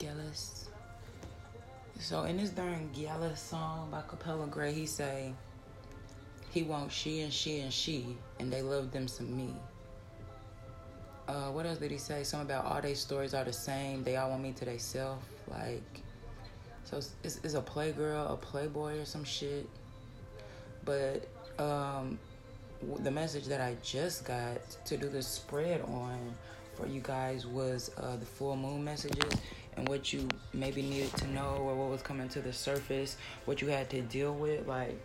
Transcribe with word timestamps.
Gyalis. 0.00 0.64
So 2.00 2.22
in 2.22 2.38
this 2.38 2.50
darn 2.50 2.88
Gyalis 2.94 3.36
song 3.38 3.90
by 3.90 4.00
Capella 4.08 4.46
Grey, 4.46 4.72
he 4.72 4.86
say 4.86 5.34
he 6.50 6.62
wants 6.62 6.94
she 6.94 7.20
and 7.20 7.32
she 7.32 7.60
and 7.60 7.72
she, 7.72 8.16
and 8.38 8.50
they 8.50 8.62
love 8.62 8.90
them 8.90 9.06
some 9.06 9.36
me. 9.36 9.54
Uh, 11.28 11.50
what 11.50 11.66
else 11.66 11.78
did 11.78 11.90
he 11.90 11.98
say? 11.98 12.24
Something 12.24 12.50
about 12.50 12.64
all 12.64 12.80
their 12.80 12.94
stories 12.94 13.34
are 13.34 13.44
the 13.44 13.52
same. 13.52 14.02
They 14.02 14.16
all 14.16 14.30
want 14.30 14.42
me 14.42 14.52
to 14.52 14.64
themselves. 14.64 15.22
Like, 15.48 16.00
so 16.84 16.96
it's, 16.96 17.38
it's 17.44 17.54
a 17.54 17.60
playgirl, 17.60 18.32
a 18.32 18.36
playboy, 18.36 18.98
or 18.98 19.04
some 19.04 19.22
shit. 19.22 19.68
But 20.84 21.28
um, 21.58 22.18
the 23.00 23.10
message 23.10 23.44
that 23.44 23.60
I 23.60 23.76
just 23.82 24.24
got 24.24 24.58
to 24.86 24.96
do 24.96 25.08
the 25.08 25.22
spread 25.22 25.82
on 25.82 26.34
for 26.74 26.86
you 26.86 27.00
guys 27.00 27.46
was 27.46 27.90
uh, 27.98 28.16
the 28.16 28.26
full 28.26 28.56
moon 28.56 28.82
messages 28.82 29.38
and 29.80 29.88
what 29.88 30.12
you 30.12 30.28
maybe 30.52 30.82
needed 30.82 31.10
to 31.16 31.26
know 31.28 31.56
or 31.58 31.74
what 31.74 31.88
was 31.88 32.02
coming 32.02 32.28
to 32.28 32.40
the 32.40 32.52
surface, 32.52 33.16
what 33.46 33.62
you 33.62 33.68
had 33.68 33.88
to 33.88 34.02
deal 34.02 34.34
with. 34.34 34.66
Like 34.66 35.00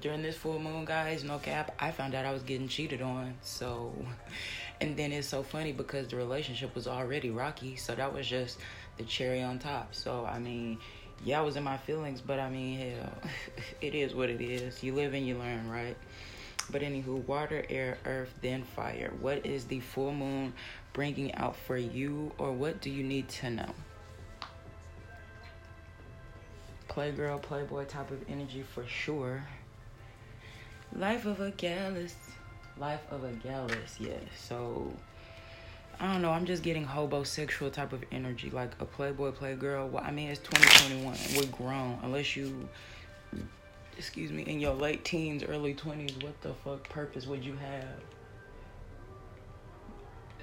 during 0.00 0.22
this 0.22 0.36
full 0.36 0.60
moon, 0.60 0.84
guys, 0.84 1.24
no 1.24 1.38
cap, 1.38 1.74
I 1.80 1.90
found 1.90 2.14
out 2.14 2.24
I 2.24 2.32
was 2.32 2.44
getting 2.44 2.68
cheated 2.68 3.02
on. 3.02 3.34
So, 3.42 3.92
and 4.80 4.96
then 4.96 5.12
it's 5.12 5.28
so 5.28 5.42
funny 5.42 5.72
because 5.72 6.06
the 6.08 6.16
relationship 6.16 6.74
was 6.74 6.86
already 6.86 7.30
rocky. 7.30 7.74
So 7.74 7.96
that 7.96 8.14
was 8.14 8.28
just 8.28 8.58
the 8.96 9.02
cherry 9.02 9.42
on 9.42 9.58
top. 9.58 9.92
So, 9.92 10.24
I 10.24 10.38
mean, 10.38 10.78
yeah, 11.24 11.40
I 11.40 11.42
was 11.42 11.56
in 11.56 11.64
my 11.64 11.76
feelings, 11.76 12.20
but 12.20 12.38
I 12.38 12.48
mean, 12.48 12.78
hell, 12.78 13.12
it 13.80 13.96
is 13.96 14.14
what 14.14 14.30
it 14.30 14.40
is. 14.40 14.84
You 14.84 14.94
live 14.94 15.14
and 15.14 15.26
you 15.26 15.36
learn, 15.36 15.68
right? 15.68 15.96
But 16.70 16.80
anywho, 16.80 17.26
water, 17.26 17.64
air, 17.68 17.98
earth, 18.06 18.32
then 18.40 18.62
fire. 18.62 19.12
What 19.20 19.44
is 19.44 19.66
the 19.66 19.80
full 19.80 20.14
moon 20.14 20.54
bringing 20.94 21.34
out 21.34 21.54
for 21.54 21.76
you, 21.76 22.32
or 22.38 22.52
what 22.52 22.80
do 22.80 22.88
you 22.88 23.04
need 23.04 23.28
to 23.28 23.50
know? 23.50 23.74
Playgirl, 26.88 27.42
playboy 27.42 27.84
type 27.84 28.10
of 28.10 28.24
energy 28.28 28.62
for 28.62 28.86
sure. 28.86 29.46
Life 30.96 31.26
of 31.26 31.40
a 31.40 31.50
gyalis. 31.50 32.14
Life 32.78 33.02
of 33.10 33.24
a 33.24 33.32
gyalis. 33.32 34.00
Yeah. 34.00 34.14
So, 34.34 34.90
I 36.00 36.10
don't 36.10 36.22
know. 36.22 36.30
I'm 36.30 36.46
just 36.46 36.62
getting 36.62 36.86
hobosexual 36.86 37.72
type 37.72 37.92
of 37.92 38.02
energy, 38.10 38.48
like 38.48 38.72
a 38.80 38.86
playboy, 38.86 39.32
playgirl. 39.32 39.90
Well, 39.90 40.02
I 40.02 40.10
mean, 40.12 40.30
it's 40.30 40.40
2021. 40.40 41.16
We're 41.36 41.56
grown. 41.56 41.98
Unless 42.02 42.36
you 42.36 42.68
excuse 43.96 44.32
me, 44.32 44.42
in 44.42 44.60
your 44.60 44.74
late 44.74 45.04
teens, 45.04 45.44
early 45.44 45.74
20s, 45.74 46.22
what 46.22 46.40
the 46.42 46.54
fuck 46.64 46.88
purpose 46.88 47.26
would 47.26 47.44
you 47.44 47.56
have? 47.56 48.13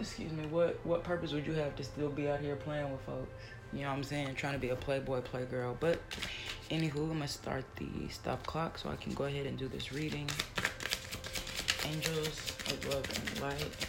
Excuse 0.01 0.31
me, 0.31 0.47
what 0.47 0.83
what 0.83 1.03
purpose 1.03 1.31
would 1.31 1.45
you 1.45 1.53
have 1.53 1.75
to 1.75 1.83
still 1.83 2.09
be 2.09 2.27
out 2.27 2.39
here 2.39 2.55
playing 2.55 2.91
with 2.91 3.01
folks? 3.01 3.29
You 3.71 3.81
know 3.81 3.89
what 3.89 3.97
I'm 3.97 4.03
saying? 4.03 4.33
Trying 4.33 4.53
to 4.53 4.59
be 4.59 4.69
a 4.69 4.75
playboy, 4.75 5.21
playgirl. 5.21 5.75
But 5.79 6.01
anywho, 6.71 7.03
I'm 7.03 7.19
gonna 7.19 7.27
start 7.27 7.65
the 7.75 8.09
stop 8.09 8.43
clock 8.47 8.79
so 8.79 8.89
I 8.89 8.95
can 8.95 9.13
go 9.13 9.25
ahead 9.25 9.45
and 9.45 9.59
do 9.59 9.67
this 9.67 9.93
reading. 9.93 10.27
Angels 11.85 12.51
of 12.65 12.87
love 12.89 13.05
and 13.15 13.41
light. 13.41 13.87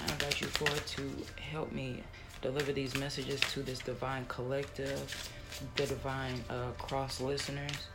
I 0.00 0.12
invite 0.12 0.40
you 0.40 0.46
forward 0.46 0.86
to 0.86 1.10
help 1.42 1.70
me 1.70 2.02
deliver 2.40 2.72
these 2.72 2.96
messages 2.96 3.40
to 3.52 3.62
this 3.62 3.78
divine 3.80 4.24
collective, 4.26 5.30
the 5.76 5.86
divine 5.86 6.42
uh, 6.48 6.70
cross 6.78 7.20
listeners 7.20 7.88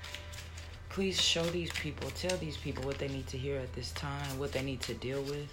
please 0.90 1.22
show 1.22 1.44
these 1.52 1.72
people, 1.74 2.10
tell 2.10 2.36
these 2.38 2.58
people 2.58 2.84
what 2.84 2.98
they 2.98 3.08
need 3.08 3.28
to 3.28 3.38
hear 3.38 3.60
at 3.60 3.72
this 3.74 3.92
time, 3.92 4.40
what 4.40 4.52
they 4.52 4.64
need 4.64 4.82
to 4.82 4.96
deal 4.96 5.22
with. 5.22 5.48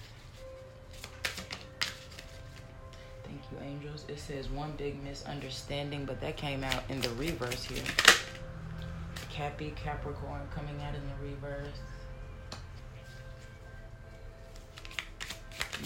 You, 3.55 3.66
angels. 3.66 4.05
It 4.08 4.19
says 4.19 4.48
one 4.48 4.72
big 4.77 5.02
misunderstanding, 5.02 6.05
but 6.05 6.20
that 6.20 6.36
came 6.36 6.64
out 6.64 6.83
in 6.88 7.00
the 7.00 7.10
reverse 7.10 7.64
here. 7.64 7.83
Cappy, 9.30 9.72
Capricorn 9.77 10.42
coming 10.55 10.80
out 10.83 10.94
in 10.94 11.02
the 11.08 11.30
reverse. 11.30 11.78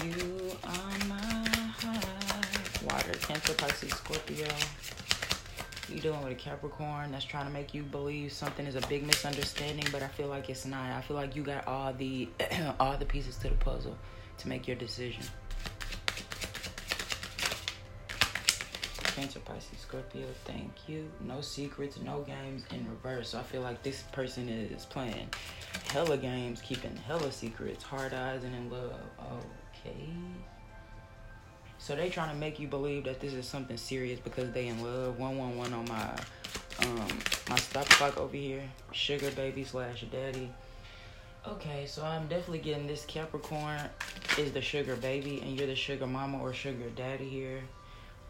You 0.05 0.53
are 0.65 1.09
my 1.09 1.49
heart. 1.79 2.83
Water, 2.85 3.13
Cancer, 3.21 3.55
Pisces, 3.55 3.91
Scorpio 3.91 4.47
you 5.91 6.01
dealing 6.01 6.23
with 6.23 6.33
a 6.33 6.35
Capricorn 6.35 7.13
that's 7.13 7.25
trying 7.25 7.47
to 7.47 7.53
make 7.53 7.73
you 7.73 7.83
believe 7.83 8.33
something 8.33 8.67
is 8.67 8.77
a 8.77 8.81
big 8.89 9.07
misunderstanding, 9.07 9.87
but 9.91 10.03
I 10.03 10.09
feel 10.09 10.29
like 10.29 10.51
it's 10.51 10.67
not. 10.67 10.91
I 10.91 11.01
feel 11.01 11.17
like 11.17 11.35
you 11.35 11.43
got 11.43 11.67
all 11.67 11.93
the 11.93 12.29
all 12.81 12.97
the 12.97 13.07
pieces 13.07 13.37
to 13.39 13.49
the 13.49 13.55
puzzle 13.57 13.97
to 14.39 14.49
make 14.49 14.67
your 14.67 14.77
decision. 14.77 15.23
Cancer, 19.19 19.41
Pisces, 19.41 19.81
Scorpio, 19.81 20.27
thank 20.45 20.71
you. 20.87 21.11
No 21.27 21.41
secrets, 21.41 21.99
no 21.99 22.21
games 22.21 22.63
in 22.71 22.89
reverse. 22.89 23.31
So 23.31 23.41
I 23.41 23.43
feel 23.43 23.63
like 23.63 23.83
this 23.83 24.03
person 24.13 24.49
is 24.49 24.85
playing 24.85 25.29
hella 25.89 26.17
games, 26.17 26.61
keeping 26.61 26.95
hella 26.95 27.33
secrets, 27.33 27.83
hard 27.83 28.15
eyes, 28.15 28.45
and 28.45 28.55
in 28.55 28.71
love. 28.71 28.95
Okay. 29.73 30.09
So 31.79 31.97
they 31.97 32.11
trying 32.11 32.31
to 32.31 32.37
make 32.37 32.61
you 32.61 32.69
believe 32.69 33.03
that 33.05 33.19
this 33.19 33.33
is 33.33 33.45
something 33.45 33.77
serious 33.77 34.21
because 34.21 34.53
they 34.53 34.69
in 34.69 34.85
love. 34.85 35.19
One 35.19 35.37
one 35.37 35.57
one 35.57 35.73
on 35.73 35.89
my 35.89 36.11
um 36.87 37.09
my 37.51 37.57
stop 37.57 37.89
clock 37.89 38.19
over 38.19 38.37
here. 38.37 38.63
Sugar 38.93 39.33
baby 39.33 39.65
slash 39.65 40.05
daddy. 40.13 40.49
Okay, 41.45 41.87
so 41.87 42.05
I'm 42.05 42.29
definitely 42.29 42.59
getting 42.59 42.87
this 42.87 43.05
Capricorn 43.05 43.81
is 44.39 44.53
the 44.53 44.61
sugar 44.61 44.95
baby 44.95 45.41
and 45.41 45.59
you're 45.59 45.67
the 45.67 45.75
sugar 45.75 46.07
mama 46.07 46.41
or 46.41 46.53
sugar 46.53 46.89
daddy 46.95 47.29
here. 47.29 47.63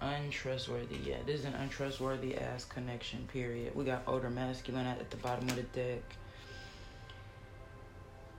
Untrustworthy, 0.00 0.97
yeah. 1.04 1.16
This 1.26 1.41
is 1.41 1.44
an 1.44 1.54
untrustworthy 1.54 2.36
ass 2.36 2.64
connection, 2.64 3.28
period. 3.32 3.75
We 3.75 3.84
got 3.84 4.03
older 4.06 4.31
masculine 4.31 4.86
at 4.86 5.10
the 5.10 5.16
bottom 5.16 5.48
of 5.48 5.56
the 5.56 5.62
deck. 5.62 6.03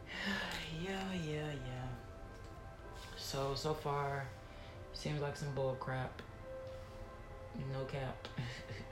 yeah, 0.84 1.14
yeah, 1.26 1.52
yeah. 1.52 1.88
So 3.18 3.54
so 3.56 3.74
far 3.74 4.26
Seems 5.00 5.22
like 5.22 5.38
some 5.38 5.52
bull 5.56 5.78
crap. 5.80 6.22
No 7.72 7.86
cap. 7.86 8.28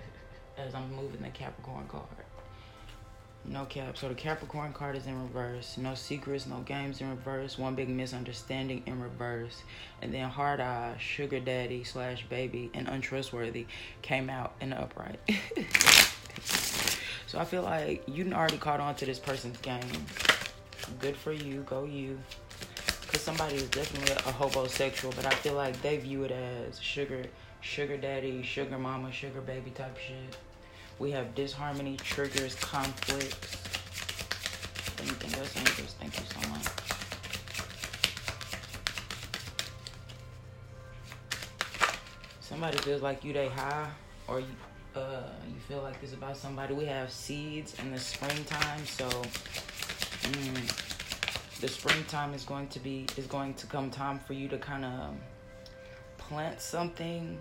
As 0.57 0.73
I'm 0.73 0.89
moving 0.95 1.22
the 1.22 1.29
Capricorn 1.29 1.85
card. 1.89 2.27
No 3.50 3.63
cap. 3.66 3.97
So 3.97 4.09
the 4.09 4.13
Capricorn 4.13 4.74
card 4.74 4.97
is 4.97 5.08
in 5.08 5.22
reverse. 5.22 5.78
No 5.78 5.96
secrets, 5.96 6.46
no 6.47 6.59
games 6.59 7.00
in 7.00 7.09
reverse. 7.09 7.58
One 7.58 7.75
big 7.75 7.88
misunderstanding 7.88 8.84
in 8.85 9.02
reverse. 9.02 9.63
And 10.02 10.13
then 10.13 10.30
hard 10.30 10.59
eye, 10.59 10.96
sugar 11.00 11.40
daddy 11.40 11.85
slash 11.85 12.25
baby, 12.28 12.69
and 12.74 12.90
untrustworthy 12.90 13.68
came 14.02 14.30
out 14.30 14.53
in 14.59 14.72
the 14.72 14.81
upright. 14.81 15.19
so 17.28 17.40
I 17.40 17.46
feel 17.46 17.63
like 17.63 18.03
you 18.06 18.30
already 18.34 18.58
caught 18.58 18.81
on 18.81 18.96
to 18.96 19.06
this 19.06 19.19
person's 19.19 19.58
game. 19.59 20.06
Good 21.00 21.16
for 21.16 21.31
you. 21.31 21.62
Go 21.62 21.85
you 21.85 22.19
because 23.08 23.22
somebody 23.22 23.56
is 23.56 23.69
definitely 23.69 24.14
a 24.14 24.34
hobosexual, 24.34 25.16
but 25.16 25.25
I 25.25 25.29
feel 25.29 25.53
like 25.53 25.81
they 25.81 25.97
view 25.97 26.24
it 26.24 26.31
as 26.31 26.79
sugar, 26.79 27.24
sugar 27.62 27.96
daddy, 27.96 28.44
sugar 28.44 28.78
mama, 28.78 29.12
sugar 29.14 29.40
baby 29.40 29.72
type 29.72 29.97
shit. 29.97 30.38
We 31.00 31.12
have 31.12 31.35
disharmony, 31.35 31.97
triggers, 31.97 32.56
conflicts. 32.56 33.58
Anything 35.00 35.40
else, 35.40 35.56
angels? 35.58 35.96
Thank 36.00 36.19
you 36.19 36.25
so 36.25 36.50
much. 36.50 36.66
Somebody 42.41 42.78
feels 42.80 43.02
like 43.02 43.24
you 43.24 43.34
they 43.34 43.50
high, 43.50 43.90
or 44.28 44.40
you, 44.40 44.47
uh, 44.96 45.24
you 45.47 45.59
feel 45.68 45.81
like 45.84 46.02
this 46.02 46.13
about 46.13 46.38
somebody. 46.38 46.74
We 46.74 46.85
have 46.85 47.12
seeds 47.12 47.75
in 47.79 47.91
the 47.91 48.00
springtime, 48.00 48.85
so. 48.85 49.08
Mm, 50.28 50.88
the 51.62 51.68
springtime 51.68 52.34
is 52.34 52.44
going 52.44 52.68
to 52.68 52.79
be 52.79 53.06
is 53.18 53.25
going 53.25 53.53
to 53.56 53.66
come 53.66 53.90
time 53.90 54.19
for 54.19 54.34
you 54.34 54.47
to 54.47 54.58
kind 54.58 54.85
of 54.85 55.16
plant 56.18 56.62
something 56.62 57.40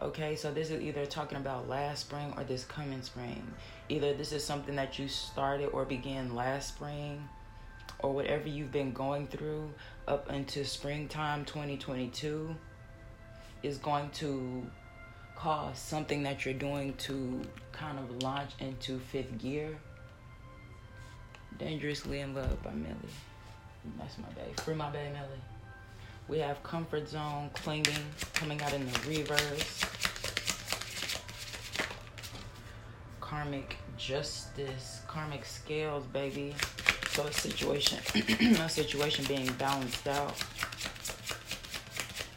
okay 0.00 0.36
so 0.36 0.52
this 0.52 0.70
is 0.70 0.80
either 0.80 1.06
talking 1.06 1.38
about 1.38 1.68
last 1.68 2.00
spring 2.00 2.32
or 2.36 2.44
this 2.44 2.64
coming 2.64 3.02
spring 3.02 3.46
either 3.88 4.14
this 4.14 4.32
is 4.32 4.44
something 4.44 4.76
that 4.76 4.98
you 4.98 5.08
started 5.08 5.66
or 5.68 5.84
began 5.84 6.34
last 6.34 6.68
spring 6.68 7.28
or 8.00 8.12
whatever 8.12 8.48
you've 8.48 8.72
been 8.72 8.92
going 8.92 9.26
through 9.26 9.68
up 10.06 10.30
into 10.30 10.64
springtime 10.64 11.44
2022 11.44 12.54
is 13.62 13.78
going 13.78 14.08
to 14.10 14.64
cause 15.34 15.78
something 15.78 16.22
that 16.22 16.44
you're 16.44 16.54
doing 16.54 16.94
to 16.94 17.40
kind 17.72 17.98
of 17.98 18.22
launch 18.22 18.50
into 18.60 18.98
fifth 18.98 19.36
gear 19.38 19.78
Dangerously 21.58 22.20
in 22.20 22.34
Love 22.34 22.62
by 22.62 22.72
Millie. 22.72 22.94
That's 23.98 24.16
my 24.18 24.28
babe. 24.28 24.58
Free 24.60 24.74
my 24.74 24.90
babe, 24.90 25.12
Millie. 25.12 25.40
We 26.28 26.38
have 26.40 26.62
Comfort 26.62 27.08
Zone 27.08 27.48
Clinging 27.54 28.04
coming 28.34 28.60
out 28.60 28.74
in 28.74 28.84
the 28.84 28.98
reverse. 29.08 29.80
Karmic 33.18 33.76
Justice, 33.96 35.00
Karmic 35.06 35.46
Scales, 35.46 36.04
baby. 36.04 36.54
So 37.10 37.24
a 37.24 37.32
situation, 37.32 37.98
a 38.60 38.68
situation 38.68 39.24
being 39.24 39.50
balanced 39.54 40.06
out. 40.06 40.36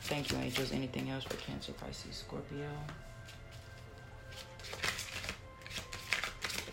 Thank 0.04 0.32
you, 0.32 0.38
angels. 0.38 0.72
Anything 0.72 1.10
else 1.10 1.26
for 1.26 1.36
Cancer, 1.36 1.74
Pisces, 1.74 2.16
Scorpio? 2.16 2.70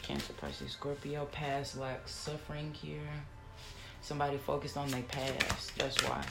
Cancer, 0.03 0.32
Pisces, 0.35 0.73
Scorpio. 0.73 1.26
Past 1.26 1.76
lack 1.76 2.09
suffering 2.09 2.73
here. 2.73 3.00
Somebody 4.03 4.38
focused 4.38 4.76
on 4.76 4.88
their 4.88 5.03
past. 5.03 5.76
That's 5.76 5.97
why. 6.05 6.25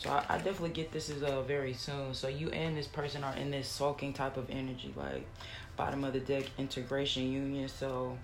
So 0.00 0.08
I, 0.08 0.24
I, 0.30 0.36
definitely 0.38 0.70
get 0.70 0.92
this 0.92 1.10
is 1.10 1.22
uh 1.22 1.42
very 1.42 1.74
soon. 1.74 2.14
So 2.14 2.28
you 2.28 2.48
and 2.48 2.74
this 2.74 2.86
person 2.86 3.22
are 3.22 3.36
in 3.36 3.50
this 3.50 3.68
sulking 3.68 4.14
type 4.14 4.38
of 4.38 4.48
energy, 4.48 4.94
like 4.96 5.26
bottom 5.76 6.04
of 6.04 6.14
the 6.14 6.20
deck 6.20 6.44
integration 6.56 7.30
union. 7.30 7.68
So 7.68 8.16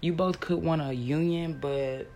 you 0.00 0.14
both 0.14 0.40
could 0.40 0.60
want 0.60 0.82
a 0.82 0.92
union, 0.92 1.58
but 1.60 2.08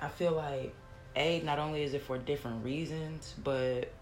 I 0.00 0.08
feel 0.08 0.32
like 0.32 0.74
a 1.14 1.40
not 1.42 1.60
only 1.60 1.84
is 1.84 1.94
it 1.94 2.02
for 2.02 2.18
different 2.18 2.64
reasons, 2.64 3.36
but 3.44 3.92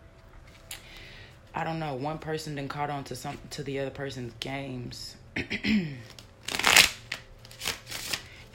I 1.54 1.62
don't 1.62 1.78
know. 1.78 1.96
One 1.96 2.16
person 2.16 2.54
then 2.54 2.68
caught 2.68 2.88
on 2.88 3.04
to 3.04 3.16
some 3.16 3.36
to 3.50 3.62
the 3.62 3.80
other 3.80 3.90
person's 3.90 4.32
games, 4.40 5.16
and 5.36 5.98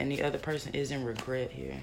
the 0.00 0.24
other 0.24 0.38
person 0.38 0.74
is 0.74 0.90
in 0.90 1.04
regret 1.04 1.52
here. 1.52 1.80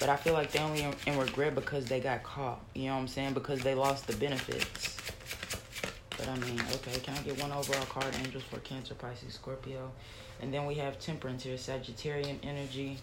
But 0.00 0.08
I 0.08 0.16
feel 0.16 0.32
like 0.32 0.50
they 0.50 0.60
only 0.60 0.82
in, 0.82 0.94
in 1.06 1.18
regret 1.18 1.54
because 1.54 1.84
they 1.84 2.00
got 2.00 2.22
caught. 2.22 2.60
You 2.74 2.86
know 2.86 2.94
what 2.94 3.02
I'm 3.02 3.08
saying? 3.08 3.34
Because 3.34 3.60
they 3.60 3.74
lost 3.74 4.06
the 4.06 4.16
benefits. 4.16 4.96
But 6.16 6.28
I 6.28 6.36
mean, 6.38 6.60
okay, 6.74 6.98
can 7.00 7.14
I 7.14 7.20
get 7.20 7.40
one 7.40 7.52
overall 7.52 7.84
card, 7.84 8.14
Angels 8.24 8.42
for 8.44 8.58
Cancer, 8.60 8.94
Pisces, 8.94 9.34
Scorpio? 9.34 9.92
And 10.40 10.52
then 10.52 10.66
we 10.66 10.74
have 10.76 10.98
Temperance 10.98 11.42
here, 11.42 11.56
Sagittarian 11.56 12.38
energy, 12.42 12.96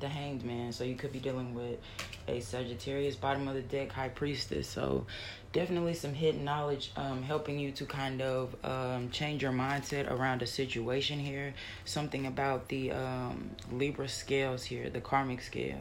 the 0.00 0.08
Hanged 0.08 0.44
Man. 0.44 0.72
So 0.72 0.82
you 0.82 0.96
could 0.96 1.12
be 1.12 1.20
dealing 1.20 1.54
with 1.54 1.78
a 2.26 2.40
Sagittarius, 2.40 3.14
bottom 3.14 3.46
of 3.46 3.54
the 3.54 3.62
deck, 3.62 3.92
High 3.92 4.08
Priestess. 4.08 4.68
So 4.68 5.06
definitely 5.54 5.94
some 5.94 6.12
hidden 6.12 6.44
knowledge 6.44 6.90
um, 6.96 7.22
helping 7.22 7.58
you 7.58 7.70
to 7.70 7.86
kind 7.86 8.20
of 8.20 8.54
um, 8.64 9.08
change 9.10 9.40
your 9.40 9.52
mindset 9.52 10.10
around 10.10 10.42
a 10.42 10.46
situation 10.46 11.18
here. 11.18 11.54
Something 11.86 12.26
about 12.26 12.68
the 12.68 12.90
um, 12.90 13.50
Libra 13.72 14.08
scales 14.08 14.64
here, 14.64 14.90
the 14.90 15.00
karmic 15.00 15.40
scales 15.40 15.80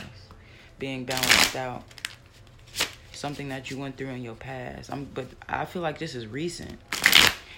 being 0.80 1.04
balanced 1.04 1.56
out. 1.58 1.84
Something 3.12 3.50
that 3.50 3.72
you 3.72 3.78
went 3.78 3.98
through 3.98 4.10
in 4.10 4.24
your 4.24 4.36
past. 4.36 4.92
I'm, 4.92 5.06
but 5.06 5.26
I 5.50 5.66
feel 5.66 5.82
like 5.82 5.98
this 5.98 6.14
is 6.14 6.28
recent. 6.28 6.80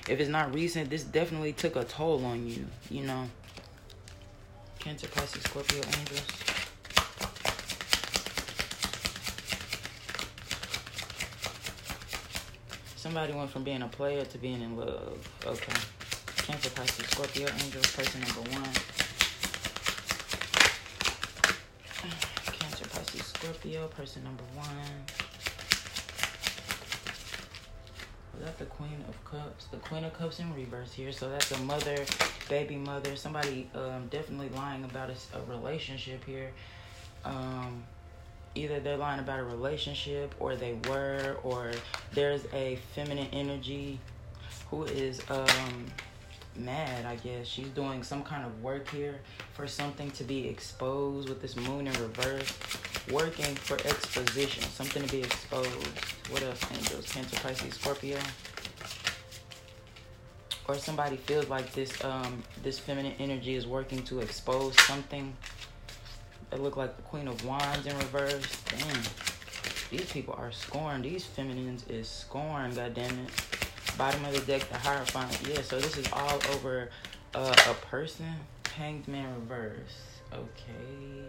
If 0.08 0.20
it's 0.20 0.30
not 0.30 0.54
recent, 0.54 0.90
this 0.90 1.04
definitely 1.04 1.54
took 1.54 1.76
a 1.76 1.84
toll 1.84 2.24
on 2.26 2.48
you, 2.48 2.66
you 2.90 3.04
know. 3.04 3.28
Cancer, 4.80 5.08
Pisces, 5.08 5.42
Scorpio, 5.44 5.82
Angels. 5.98 6.65
Somebody 13.06 13.34
went 13.34 13.52
from 13.52 13.64
being 13.64 13.84
a 13.84 13.88
player 13.88 14.26
to 14.26 14.38
being 14.40 14.64
in 14.64 14.76
love. 14.76 15.30
Okay. 15.46 15.74
Cancer, 16.38 16.72
Pisces, 16.72 17.06
Scorpio, 17.06 17.48
Angels, 17.64 17.96
person 17.96 18.20
number 18.22 18.50
one. 18.50 18.72
Cancer, 22.52 22.88
Pisces, 22.90 23.28
Scorpio, 23.28 23.86
person 23.90 24.24
number 24.24 24.42
one. 24.56 25.06
That's 28.40 28.58
the 28.58 28.66
Queen 28.66 29.06
of 29.08 29.24
Cups. 29.24 29.66
The 29.66 29.78
Queen 29.78 30.04
of 30.04 30.14
Cups 30.14 30.40
in 30.40 30.52
reverse 30.56 30.92
here. 30.92 31.12
So 31.12 31.30
that's 31.30 31.52
a 31.52 31.60
mother, 31.60 32.04
baby 32.50 32.76
mother. 32.76 33.16
Somebody 33.16 33.70
um, 33.76 34.08
definitely 34.10 34.50
lying 34.50 34.84
about 34.84 35.12
a, 35.12 35.38
a 35.38 35.44
relationship 35.56 36.24
here. 36.24 36.50
Um, 37.24 37.84
either 38.56 38.80
they're 38.80 38.98
lying 38.98 39.20
about 39.20 39.40
a 39.40 39.44
relationship 39.44 40.34
or 40.40 40.56
they 40.56 40.80
were 40.90 41.38
or 41.44 41.72
there's 42.14 42.46
a 42.54 42.78
feminine 42.94 43.28
energy 43.34 44.00
who 44.70 44.84
is 44.86 45.22
um 45.30 45.86
mad 46.58 47.06
i 47.06 47.16
guess. 47.18 47.48
She's 47.48 47.68
doing 47.70 48.02
some 48.02 48.24
kind 48.24 48.46
of 48.46 48.64
work 48.64 48.90
here 48.90 49.20
for 49.54 49.68
something 49.68 50.10
to 50.12 50.24
be 50.24 50.48
exposed 50.48 51.28
with 51.30 51.42
this 51.42 51.56
moon 51.56 51.88
in 51.88 51.94
reverse. 52.02 52.52
Working 53.12 53.54
for 53.56 53.76
exposition 53.76 54.64
something 54.64 55.04
to 55.04 55.12
be 55.12 55.20
exposed. 55.20 55.88
What 56.32 56.42
else? 56.44 56.60
Angels 56.72 57.12
cancer 57.12 57.36
pisces 57.42 57.74
scorpio. 57.76 58.18
Or 60.68 60.76
somebody 60.76 61.18
feels 61.18 61.48
like 61.50 61.72
this 61.74 62.04
um 62.04 62.42
this 62.64 62.80
feminine 62.80 63.14
energy 63.20 63.56
is 63.56 63.68
working 63.68 64.02
to 64.04 64.22
expose 64.22 64.80
something 64.82 65.36
it 66.52 66.60
look 66.60 66.78
like 66.78 66.96
the 66.96 67.04
Queen 67.04 67.28
of 67.28 67.44
Wands 67.46 67.86
in 67.86 67.98
reverse. 67.98 68.46
Damn. 68.70 69.02
These 69.92 70.12
people 70.12 70.36
are 70.38 70.52
scorned. 70.52 71.06
These 71.06 71.26
feminines 71.26 71.86
is 71.88 72.08
scorned, 72.08 72.76
God 72.76 72.94
damn 72.94 73.20
it. 73.20 73.30
Bottom 73.98 74.26
of 74.26 74.34
the 74.34 74.42
deck, 74.42 74.68
the 74.70 74.78
Hierophant. 74.78 75.40
Yeah, 75.48 75.62
so 75.62 75.80
this 75.80 75.98
is 75.98 76.08
all 76.12 76.40
over 76.54 76.90
uh, 77.34 77.56
a 77.70 77.74
person. 77.86 78.26
Hanged 78.76 79.08
Man 79.08 79.34
reverse. 79.36 79.96
Okay. 80.34 81.26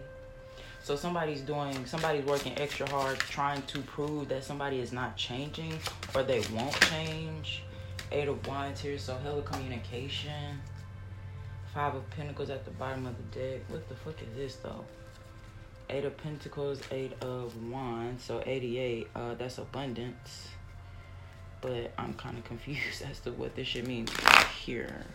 So 0.83 0.95
somebody's 0.95 1.41
doing, 1.41 1.85
somebody's 1.85 2.25
working 2.25 2.57
extra 2.57 2.89
hard 2.89 3.19
trying 3.19 3.61
to 3.63 3.79
prove 3.79 4.29
that 4.29 4.43
somebody 4.43 4.79
is 4.79 4.91
not 4.91 5.17
changing 5.17 5.73
or 6.15 6.23
they 6.23 6.41
won't 6.53 6.79
change. 6.81 7.63
Eight 8.11 8.27
of 8.27 8.45
Wands 8.47 8.81
here, 8.81 8.97
so 8.97 9.13
hell 9.13 9.33
hella 9.33 9.41
communication. 9.41 10.61
Five 11.73 11.95
of 11.95 12.09
Pentacles 12.09 12.49
at 12.49 12.65
the 12.65 12.71
bottom 12.71 13.05
of 13.05 13.15
the 13.17 13.39
deck. 13.39 13.61
What 13.67 13.87
the 13.89 13.95
fuck 13.95 14.15
is 14.21 14.35
this 14.35 14.55
though? 14.57 14.85
Eight 15.89 16.03
of 16.03 16.17
Pentacles, 16.17 16.81
Eight 16.91 17.13
of 17.21 17.55
Wands, 17.71 18.21
so 18.23 18.43
88. 18.45 19.07
Uh, 19.15 19.35
that's 19.35 19.57
abundance. 19.57 20.49
But 21.61 21.93
I'm 21.97 22.13
kind 22.15 22.37
of 22.37 22.43
confused 22.43 23.03
as 23.09 23.19
to 23.21 23.31
what 23.31 23.55
this 23.55 23.67
shit 23.67 23.87
means 23.87 24.11
here. 24.63 25.05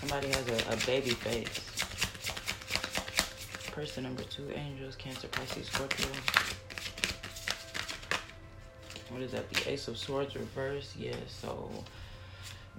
Somebody 0.00 0.28
has 0.28 0.48
a, 0.48 0.72
a 0.72 0.76
baby 0.86 1.10
face. 1.10 1.62
Person 3.72 4.04
number 4.04 4.22
two, 4.24 4.50
angels, 4.54 4.96
Cancer, 4.96 5.28
Pisces, 5.28 5.66
Scorpio 5.66 6.06
what 9.10 9.22
is 9.22 9.32
that? 9.32 9.48
The 9.50 9.70
Ace 9.70 9.88
of 9.88 9.96
Swords 9.96 10.34
reverse. 10.34 10.94
Yeah, 10.98 11.16
so 11.28 11.70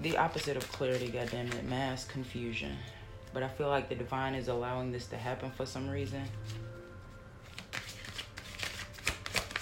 the 0.02 0.18
opposite 0.18 0.58
of 0.58 0.72
clarity, 0.72 1.08
goddamn 1.08 1.48
it, 1.48 1.66
mass 1.66 2.06
confusion. 2.06 2.76
But 3.34 3.44
I 3.44 3.48
feel 3.48 3.68
like 3.68 3.90
the 3.90 3.96
divine 3.96 4.36
is 4.36 4.48
allowing 4.48 4.92
this 4.92 5.08
to 5.08 5.18
happen 5.18 5.52
for 5.52 5.66
some 5.66 5.90
reason. 5.90 6.24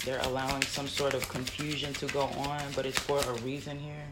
They're 0.06 0.22
allowing 0.22 0.62
some 0.62 0.88
sort 0.88 1.16
of 1.16 1.28
confusion 1.30 1.94
to 1.96 2.06
go 2.08 2.22
on, 2.22 2.62
but 2.76 2.86
it's 2.86 3.00
for 3.00 3.20
a 3.20 3.34
reason 3.42 3.80
here. 3.80 4.06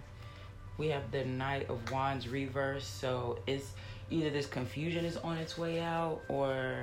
We 0.78 0.88
have 0.88 1.12
the 1.12 1.24
Knight 1.24 1.70
of 1.70 1.92
Wands 1.92 2.28
reverse, 2.28 2.86
so 2.86 3.40
it's 3.46 3.72
either 4.10 4.32
this 4.32 4.48
confusion 4.48 5.06
is 5.06 5.18
on 5.18 5.38
its 5.38 5.56
way 5.58 5.82
out 5.82 6.22
or 6.30 6.83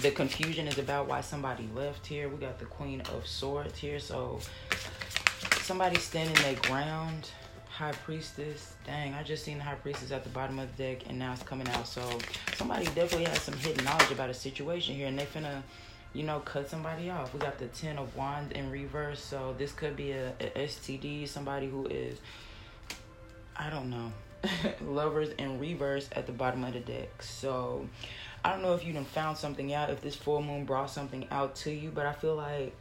the 0.00 0.10
confusion 0.10 0.66
is 0.66 0.78
about 0.78 1.08
why 1.08 1.20
somebody 1.20 1.68
left 1.74 2.06
here. 2.06 2.28
We 2.28 2.38
got 2.38 2.58
the 2.58 2.64
Queen 2.64 3.02
of 3.12 3.26
Swords 3.26 3.78
here. 3.78 3.98
So 3.98 4.40
somebody 5.62 5.98
standing 5.98 6.34
their 6.42 6.54
ground. 6.54 7.30
High 7.68 7.92
Priestess. 7.92 8.74
Dang, 8.84 9.14
I 9.14 9.22
just 9.22 9.44
seen 9.44 9.58
the 9.58 9.64
High 9.64 9.74
Priestess 9.74 10.10
at 10.10 10.24
the 10.24 10.30
bottom 10.30 10.58
of 10.58 10.74
the 10.76 10.82
deck 10.82 11.08
and 11.08 11.18
now 11.18 11.32
it's 11.32 11.42
coming 11.42 11.68
out. 11.68 11.86
So 11.86 12.02
somebody 12.54 12.84
definitely 12.86 13.24
has 13.24 13.40
some 13.40 13.54
hidden 13.54 13.84
knowledge 13.84 14.10
about 14.10 14.30
a 14.30 14.34
situation 14.34 14.94
here 14.94 15.06
and 15.06 15.18
they 15.18 15.24
finna, 15.24 15.62
you 16.12 16.22
know, 16.22 16.40
cut 16.40 16.68
somebody 16.68 17.08
off. 17.10 17.32
We 17.32 17.40
got 17.40 17.58
the 17.58 17.68
Ten 17.68 17.98
of 17.98 18.14
Wands 18.16 18.52
in 18.52 18.70
reverse. 18.70 19.20
So 19.22 19.54
this 19.58 19.72
could 19.72 19.96
be 19.96 20.12
a, 20.12 20.30
a 20.40 20.66
STD, 20.66 21.28
somebody 21.28 21.68
who 21.68 21.86
is, 21.86 22.18
I 23.56 23.70
don't 23.70 23.90
know, 23.90 24.12
lovers 24.82 25.30
in 25.38 25.58
reverse 25.58 26.08
at 26.12 26.26
the 26.26 26.32
bottom 26.32 26.64
of 26.64 26.74
the 26.74 26.80
deck. 26.80 27.22
So 27.22 27.88
I 28.44 28.52
don't 28.52 28.62
know 28.62 28.74
if 28.74 28.84
you 28.84 28.92
done 28.92 29.04
found 29.04 29.36
something 29.36 29.72
out, 29.74 29.90
if 29.90 30.00
this 30.00 30.16
full 30.16 30.42
moon 30.42 30.64
brought 30.64 30.90
something 30.90 31.26
out 31.30 31.54
to 31.56 31.70
you, 31.70 31.90
but 31.90 32.06
I 32.06 32.12
feel 32.12 32.36
like, 32.36 32.74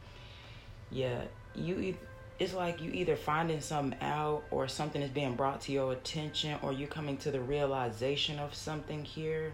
yeah, 0.92 1.24
you. 1.56 1.96
It's 2.40 2.54
like 2.54 2.82
you 2.82 2.90
either 2.92 3.18
finding 3.18 3.60
something 3.60 4.00
out, 4.00 4.44
or 4.50 4.70
something 4.70 5.02
is 5.02 5.10
being 5.10 5.36
brought 5.36 5.60
to 5.62 5.74
your 5.74 5.92
attention, 5.92 6.58
or 6.62 6.72
you're 6.72 6.88
coming 6.88 7.18
to 7.18 7.32
the 7.32 7.42
realization 7.42 8.40
of 8.40 8.56
something 8.56 9.04
here. 9.04 9.52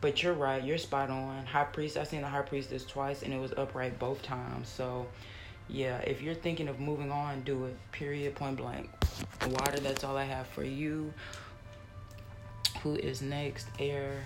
But 0.00 0.20
you're 0.20 0.32
right, 0.34 0.62
you're 0.62 0.76
spot 0.76 1.10
on. 1.10 1.46
High 1.46 1.62
priest, 1.62 1.96
I've 1.96 2.08
seen 2.08 2.22
the 2.22 2.26
high 2.26 2.42
priestess 2.42 2.84
twice, 2.84 3.22
and 3.22 3.32
it 3.32 3.40
was 3.40 3.52
upright 3.56 4.00
both 4.00 4.20
times. 4.22 4.68
So, 4.68 5.06
yeah, 5.68 5.98
if 5.98 6.20
you're 6.22 6.34
thinking 6.34 6.66
of 6.66 6.80
moving 6.80 7.12
on, 7.12 7.42
do 7.42 7.66
it. 7.66 7.76
Period. 7.92 8.34
Point 8.34 8.56
blank. 8.56 8.90
Water. 9.46 9.78
That's 9.78 10.02
all 10.02 10.16
I 10.16 10.24
have 10.24 10.48
for 10.48 10.64
you. 10.64 11.14
Who 12.82 12.96
is 12.96 13.22
next? 13.22 13.68
Air. 13.78 14.24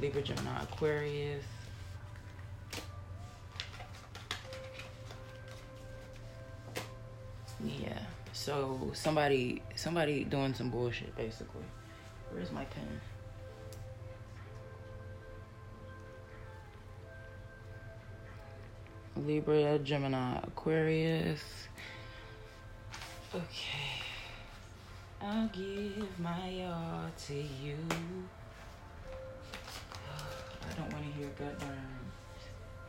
Libra, 0.00 0.22
Gemini, 0.22 0.62
Aquarius. 0.62 1.44
Yeah. 7.62 7.98
So 8.32 8.90
somebody 8.94 9.62
somebody 9.74 10.24
doing 10.24 10.54
some 10.54 10.70
bullshit 10.70 11.14
basically. 11.16 11.64
Where's 12.32 12.50
my 12.50 12.64
pen? 12.64 13.00
Libra, 19.26 19.78
Gemini, 19.80 20.38
Aquarius. 20.44 21.42
Okay. 23.34 24.00
I'll 25.20 25.48
give 25.48 26.18
my 26.18 26.64
all 26.64 27.10
to 27.26 27.34
you. 27.34 27.76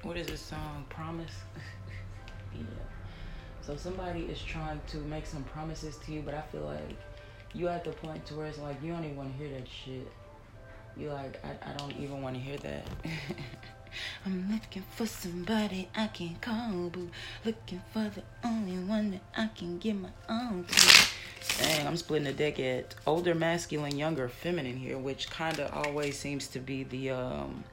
What 0.03 0.17
is 0.17 0.27
this 0.27 0.41
song? 0.41 0.85
Promise? 0.89 1.31
yeah. 2.55 2.63
So 3.61 3.75
somebody 3.75 4.21
is 4.21 4.41
trying 4.41 4.81
to 4.87 4.97
make 4.97 5.27
some 5.27 5.43
promises 5.43 5.97
to 6.05 6.11
you, 6.11 6.21
but 6.21 6.33
I 6.33 6.41
feel 6.41 6.61
like 6.61 6.97
you 7.53 7.67
at 7.67 7.83
the 7.83 7.91
point 7.91 8.25
to 8.27 8.35
where 8.35 8.47
it's 8.47 8.57
like 8.57 8.81
you 8.81 8.91
don't 8.91 9.03
even 9.03 9.17
want 9.17 9.31
to 9.31 9.37
hear 9.37 9.53
that 9.57 9.67
shit. 9.67 10.11
You 10.97 11.09
like 11.09 11.39
I, 11.45 11.71
I 11.71 11.73
don't 11.77 11.95
even 11.97 12.21
want 12.21 12.35
to 12.35 12.41
hear 12.41 12.57
that. 12.57 12.87
I'm 14.25 14.51
looking 14.51 14.83
for 14.95 15.05
somebody 15.05 15.89
I 15.95 16.07
can 16.07 16.35
call, 16.41 16.89
boo. 16.89 17.09
Looking 17.45 17.81
for 17.93 18.09
the 18.09 18.23
only 18.43 18.77
one 18.77 19.11
that 19.11 19.21
I 19.37 19.47
can 19.55 19.77
give 19.77 19.97
my 20.01 20.09
own 20.29 20.65
to. 20.65 21.07
Dang, 21.59 21.87
I'm 21.87 21.97
splitting 21.97 22.25
the 22.25 22.33
deck 22.33 22.59
at 22.59 22.95
older 23.05 23.35
masculine, 23.35 23.97
younger 23.97 24.29
feminine 24.29 24.77
here, 24.77 24.97
which 24.97 25.29
kind 25.29 25.59
of 25.59 25.71
always 25.73 26.17
seems 26.17 26.47
to 26.49 26.59
be 26.59 26.83
the 26.83 27.11
um 27.11 27.63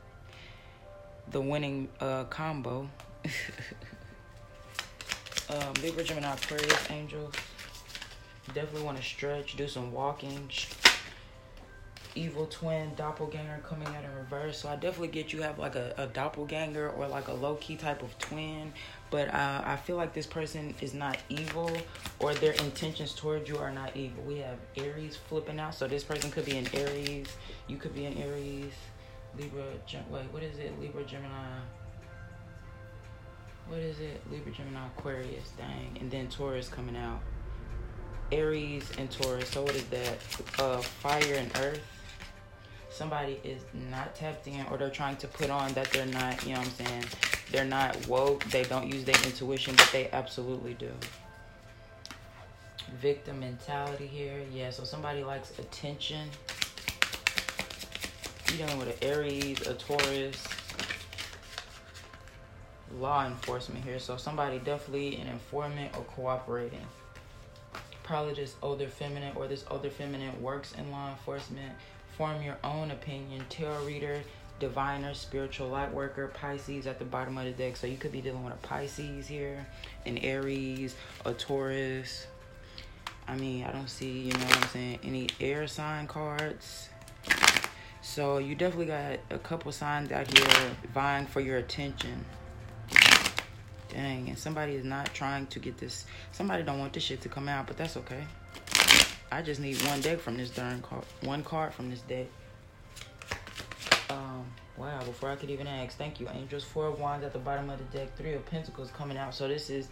the 1.31 1.41
winning 1.41 1.89
uh 2.01 2.25
combo. 2.25 2.89
um, 5.51 5.75
Libra, 5.83 6.05
Gemini, 6.05 6.33
Aquarius, 6.33 6.91
Angels. 6.91 7.35
Definitely 8.55 8.83
want 8.83 8.97
to 8.97 9.05
stretch, 9.05 9.57
do 9.57 9.69
some 9.69 9.93
walking, 9.93 10.51
evil 12.15 12.47
twin 12.47 12.95
doppelganger 12.97 13.61
coming 13.69 13.87
out 13.89 14.05
in 14.05 14.15
reverse. 14.17 14.59
So 14.59 14.69
I 14.69 14.77
definitely 14.77 15.09
get 15.09 15.33
you 15.33 15.43
have 15.43 15.59
like 15.59 15.77
a, 15.77 15.95
a 15.97 16.07
doppelganger 16.07 16.91
or 16.91 17.07
like 17.09 17.29
a 17.29 17.33
low 17.33 17.57
key 17.57 17.77
type 17.77 18.03
of 18.03 18.19
twin. 18.19 18.73
But 19.11 19.33
uh, 19.33 19.63
I 19.65 19.77
feel 19.77 19.97
like 19.97 20.13
this 20.13 20.27
person 20.27 20.75
is 20.81 20.95
not 20.95 21.19
evil 21.29 21.71
or 22.19 22.35
their 22.35 22.53
intentions 22.53 23.15
towards 23.15 23.49
you 23.49 23.59
are 23.59 23.71
not 23.71 23.97
evil. 23.97 24.23
We 24.25 24.39
have 24.39 24.59
Aries 24.77 25.17
flipping 25.17 25.61
out. 25.61 25.75
So 25.75 25.87
this 25.87 26.05
person 26.05 26.31
could 26.31 26.45
be 26.45 26.57
an 26.57 26.67
Aries. 26.75 27.29
You 27.69 27.77
could 27.77 27.95
be 27.95 28.07
an 28.07 28.17
Aries. 28.19 28.73
Libra, 29.37 29.65
Gem- 29.87 30.09
wait, 30.11 30.33
what 30.33 30.43
is 30.43 30.59
it? 30.59 30.79
Libra, 30.81 31.05
Gemini. 31.05 31.61
What 33.69 33.81
is 33.81 34.01
it? 34.01 34.23
Libra, 34.31 34.53
Gemini, 34.53 34.87
Aquarius, 34.87 35.51
dang. 35.57 35.97
And 36.01 36.11
then 36.11 36.29
Taurus 36.29 36.69
coming 36.69 36.97
out. 36.97 37.21
Aries 38.33 38.91
and 38.99 39.11
Taurus. 39.11 39.49
So 39.51 39.63
what 39.63 39.75
is 39.75 39.85
that? 39.87 40.19
Uh, 40.59 40.79
fire 40.79 41.35
and 41.35 41.51
earth 41.59 41.83
somebody 42.99 43.39
is 43.45 43.63
not 43.91 44.15
tapped 44.17 44.49
in 44.49 44.67
or 44.71 44.77
they're 44.77 44.91
trying 44.91 45.17
to 45.17 45.29
put 45.29 45.51
on 45.51 45.73
that 45.75 45.89
they're 45.93 46.07
not, 46.07 46.45
you 46.45 46.53
know 46.53 46.59
what 46.59 46.69
I'm 46.81 46.87
saying? 46.87 47.05
They're 47.53 47.65
not 47.65 48.09
woke, 48.09 48.45
they 48.45 48.65
don't 48.65 48.93
use 48.93 49.05
their 49.05 49.17
intuition, 49.25 49.75
but 49.77 49.89
they 49.93 50.11
absolutely 50.11 50.75
do. 50.75 50.91
Victim 53.01 53.41
mentality 53.41 54.07
here. 54.07 54.41
Yeah, 54.53 54.71
so 54.71 54.83
somebody 54.83 55.23
likes 55.23 55.57
attention. 55.59 56.29
You 58.51 58.59
dealing 58.59 58.79
with 58.79 58.89
an 58.89 59.09
Aries, 59.09 59.61
a 59.67 59.75
Taurus, 59.75 60.43
law 62.99 63.27
enforcement 63.27 63.85
here. 63.85 63.99
So 63.99 64.17
somebody 64.17 64.59
definitely 64.59 65.17
an 65.17 65.29
informant 65.29 65.97
or 65.97 66.05
cooperating. 66.05 66.87
Probably 68.03 68.35
just 68.35 68.57
older 68.63 68.87
feminine 68.87 69.37
or 69.37 69.49
this 69.49 69.65
older 69.71 69.91
feminine 69.91 70.41
works 70.43 70.73
in 70.73 70.91
law 70.91 71.11
enforcement 71.11 71.73
Form 72.19 72.43
your 72.43 72.59
own 72.65 72.91
opinion. 72.91 73.45
Tarot 73.49 73.85
reader, 73.85 74.21
diviner, 74.59 75.15
spiritual 75.15 75.69
light 75.69 75.95
worker, 75.95 76.27
Pisces 76.27 76.89
at 76.89 76.99
the 76.99 77.05
bottom 77.05 77.39
of 77.39 77.45
the 77.45 77.53
deck. 77.53 77.77
So 77.77 77.87
you 77.87 77.97
could 77.97 78.11
be 78.11 78.21
dealing 78.21 78.43
with 78.43 78.55
a 78.55 78.57
Pisces 78.57 79.29
here, 79.29 79.65
an 80.05 80.19
Aries, 80.19 80.97
a 81.25 81.33
Taurus. 81.33 82.27
I 83.29 83.37
mean, 83.37 83.63
I 83.63 83.71
don't 83.71 83.89
see, 83.89 84.11
you 84.11 84.33
know 84.33 84.47
what 84.47 84.57
I'm 84.57 84.69
saying, 84.71 84.99
any 85.05 85.29
air 85.41 85.69
sign 85.69 86.09
cards. 86.09 86.89
So 88.09 88.39
you 88.39 88.55
definitely 88.55 88.87
got 88.87 89.19
a 89.31 89.39
couple 89.39 89.71
signs 89.71 90.11
out 90.13 90.27
here 90.27 90.77
vying 90.95 91.27
for 91.27 91.41
your 91.41 91.59
attention. 91.59 92.25
Dang, 93.91 94.31
and 94.31 94.39
somebody 94.39 94.75
is 94.77 94.85
not 94.85 95.13
trying 95.13 95.47
to 95.49 95.59
get 95.59 95.77
this. 95.77 96.07
Somebody 96.33 96.63
don't 96.63 96.79
want 96.79 96.95
this 96.95 97.03
shit 97.03 97.21
to 97.21 97.29
come 97.29 97.49
out, 97.49 97.67
but 97.67 97.77
that's 97.77 97.99
okay. 97.99 98.25
I 99.31 99.43
just 99.43 99.61
need 99.61 99.81
one 99.83 100.01
deck 100.01 100.21
from 100.21 100.39
this 100.39 100.49
darn 100.49 100.81
card. 100.81 101.05
One 101.21 101.45
card 101.45 101.75
from 101.75 101.91
this 101.91 102.01
deck. 102.01 102.27
Um, 104.09 104.47
wow, 104.79 105.05
before 105.05 105.31
I 105.31 105.37
could 105.37 105.51
even 105.51 105.67
ask, 105.67 105.99
thank 105.99 106.19
you, 106.19 106.29
Angels. 106.33 106.65
Four 106.65 106.87
of 106.87 106.99
Wands 106.99 107.27
at 107.27 107.35
the 107.35 107.39
bottom 107.39 107.69
of 107.69 107.79
the 107.79 107.99
deck. 107.99 108.17
Three 108.17 108.33
of 108.33 108.45
Pentacles 108.47 108.91
coming 108.91 109.19
out. 109.19 109.35
So 109.35 109.47
this 109.47 109.69
is 109.69 109.89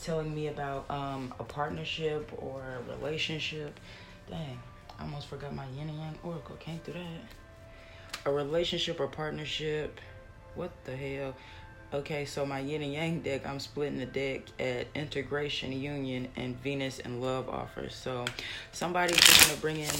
telling 0.00 0.34
me 0.34 0.48
about 0.48 0.90
um, 0.90 1.32
a 1.38 1.44
partnership 1.44 2.28
or 2.36 2.60
a 2.60 2.96
relationship. 2.96 3.78
Dang, 4.28 4.58
I 4.98 5.04
almost 5.04 5.28
forgot 5.28 5.54
my 5.54 5.66
yin 5.76 5.88
and 5.88 5.98
yang 5.98 6.18
oracle. 6.24 6.56
Can't 6.58 6.84
do 6.84 6.92
that. 6.92 7.41
A 8.24 8.30
relationship 8.30 9.00
or 9.00 9.08
partnership. 9.08 10.00
What 10.54 10.70
the 10.84 10.94
hell? 10.94 11.34
Okay, 11.92 12.24
so 12.24 12.46
my 12.46 12.60
yin 12.60 12.82
and 12.82 12.92
yang 12.92 13.20
deck, 13.20 13.46
I'm 13.46 13.60
splitting 13.60 13.98
the 13.98 14.06
deck 14.06 14.42
at 14.58 14.86
integration, 14.94 15.72
union, 15.72 16.28
and 16.36 16.56
Venus 16.62 17.00
and 17.00 17.20
love 17.20 17.48
offers. 17.48 17.94
So 17.94 18.24
somebody's 18.72 19.20
gonna 19.20 19.60
bring 19.60 19.78
in, 19.78 19.90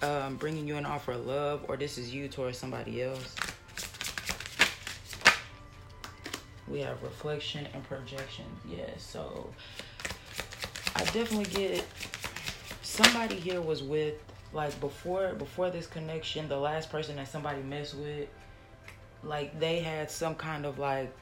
um, 0.00 0.36
bringing 0.36 0.66
you 0.66 0.76
an 0.76 0.86
offer 0.86 1.12
of 1.12 1.26
love, 1.26 1.64
or 1.68 1.76
this 1.76 1.98
is 1.98 2.14
you 2.14 2.28
towards 2.28 2.56
somebody 2.56 3.02
else. 3.02 3.34
We 6.66 6.80
have 6.80 7.02
reflection 7.02 7.66
and 7.74 7.82
projection. 7.84 8.46
Yeah, 8.66 8.86
so 8.96 9.50
I 10.96 11.04
definitely 11.04 11.44
get 11.44 11.84
somebody 12.82 13.34
here 13.34 13.60
was 13.60 13.82
with 13.82 14.14
like 14.52 14.78
before 14.80 15.34
before 15.34 15.70
this 15.70 15.86
connection, 15.86 16.48
the 16.48 16.58
last 16.58 16.90
person 16.90 17.16
that 17.16 17.28
somebody 17.28 17.62
messed 17.62 17.94
with 17.94 18.28
like 19.22 19.58
they 19.58 19.80
had 19.80 20.10
some 20.10 20.34
kind 20.34 20.64
of 20.64 20.78
like 20.78 21.12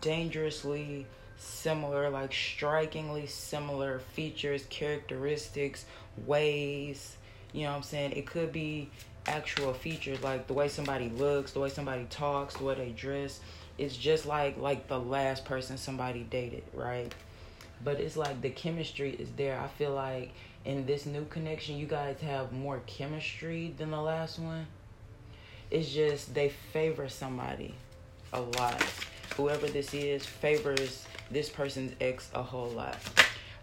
dangerously 0.00 1.06
similar, 1.36 2.08
like 2.10 2.32
strikingly 2.32 3.26
similar 3.26 3.98
features, 3.98 4.64
characteristics, 4.70 5.84
ways. 6.26 7.16
You 7.52 7.64
know 7.64 7.70
what 7.70 7.76
I'm 7.76 7.82
saying? 7.82 8.12
It 8.12 8.26
could 8.26 8.52
be 8.52 8.90
actual 9.26 9.72
features 9.72 10.22
like 10.22 10.46
the 10.46 10.52
way 10.52 10.68
somebody 10.68 11.08
looks, 11.10 11.52
the 11.52 11.60
way 11.60 11.68
somebody 11.68 12.06
talks, 12.10 12.56
the 12.56 12.64
way 12.64 12.74
they 12.74 12.90
dress. 12.90 13.40
It's 13.78 13.96
just 13.96 14.26
like 14.26 14.56
like 14.58 14.88
the 14.88 14.98
last 14.98 15.44
person 15.44 15.76
somebody 15.76 16.22
dated, 16.22 16.64
right? 16.72 17.12
But 17.84 18.00
it's 18.00 18.16
like 18.16 18.40
the 18.40 18.50
chemistry 18.50 19.10
is 19.10 19.28
there. 19.36 19.58
I 19.60 19.66
feel 19.66 19.92
like 19.92 20.32
in 20.64 20.86
this 20.86 21.06
new 21.06 21.24
connection, 21.26 21.76
you 21.76 21.86
guys 21.86 22.20
have 22.20 22.52
more 22.52 22.80
chemistry 22.86 23.74
than 23.76 23.90
the 23.90 24.00
last 24.00 24.38
one. 24.38 24.66
It's 25.70 25.90
just 25.90 26.34
they 26.34 26.50
favor 26.50 27.08
somebody 27.08 27.74
a 28.32 28.40
lot. 28.40 28.82
Whoever 29.36 29.66
this 29.66 29.94
is 29.94 30.24
favors 30.24 31.06
this 31.30 31.48
person's 31.48 31.92
ex 32.00 32.28
a 32.34 32.42
whole 32.42 32.68
lot. 32.68 32.98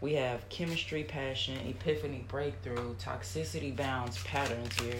We 0.01 0.13
have 0.13 0.47
chemistry, 0.49 1.03
passion, 1.03 1.57
epiphany, 1.67 2.25
breakthrough, 2.27 2.95
toxicity 2.95 3.75
bounds, 3.75 4.21
patterns 4.23 4.73
here. 4.79 4.99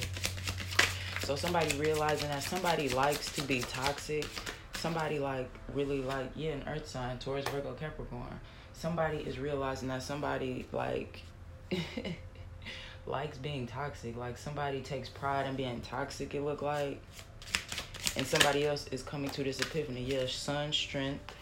So 1.23 1.35
somebody 1.35 1.75
realizing 1.77 2.29
that 2.29 2.43
somebody 2.43 2.89
likes 2.89 3.33
to 3.35 3.41
be 3.41 3.61
toxic, 3.61 4.25
somebody 4.75 5.19
like 5.19 5.49
really 5.73 6.01
like 6.01 6.31
yeah, 6.35 6.51
an 6.51 6.63
earth 6.67 6.87
sign, 6.87 7.17
Taurus, 7.17 7.45
Virgo, 7.49 7.73
Capricorn. 7.73 8.39
Somebody 8.73 9.17
is 9.17 9.39
realizing 9.39 9.87
that 9.89 10.03
somebody 10.03 10.65
like 10.71 11.23
likes 13.05 13.37
being 13.37 13.67
toxic. 13.67 14.15
Like 14.15 14.37
somebody 14.37 14.81
takes 14.81 15.09
pride 15.09 15.47
in 15.47 15.55
being 15.55 15.81
toxic, 15.81 16.33
it 16.35 16.41
look 16.41 16.61
like. 16.61 17.01
And 18.15 18.25
somebody 18.25 18.65
else 18.65 18.87
is 18.91 19.03
coming 19.03 19.29
to 19.31 19.43
this 19.43 19.59
epiphany. 19.59 20.03
Yes, 20.03 20.33
sun, 20.33 20.73
strength, 20.73 21.33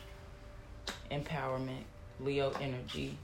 empowerment, 1.11 1.83
Leo 2.19 2.51
energy, 2.61 3.17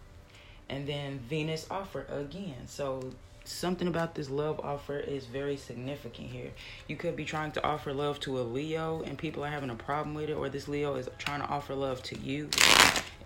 and 0.70 0.88
then 0.88 1.20
Venus 1.30 1.68
offer 1.70 2.06
again. 2.10 2.68
So 2.68 3.12
something 3.44 3.88
about 3.88 4.16
this 4.16 4.30
love 4.30 4.60
offer 4.62 4.98
is 4.98 5.26
very 5.26 5.58
significant 5.58 6.30
here. 6.30 6.52
You 6.88 6.96
could 6.96 7.16
be 7.16 7.26
trying 7.26 7.52
to 7.54 7.64
offer 7.66 7.94
love 7.94 8.20
to 8.22 8.40
a 8.40 8.44
Leo 8.44 9.02
and 9.02 9.18
people 9.18 9.44
are 9.44 9.50
having 9.50 9.70
a 9.70 9.76
problem 9.76 10.16
with 10.16 10.30
it, 10.30 10.34
or 10.34 10.50
this 10.50 10.68
Leo 10.68 10.96
is 10.96 11.10
trying 11.18 11.42
to 11.42 11.48
offer 11.48 11.76
love 11.76 12.02
to 12.04 12.18
you 12.20 12.50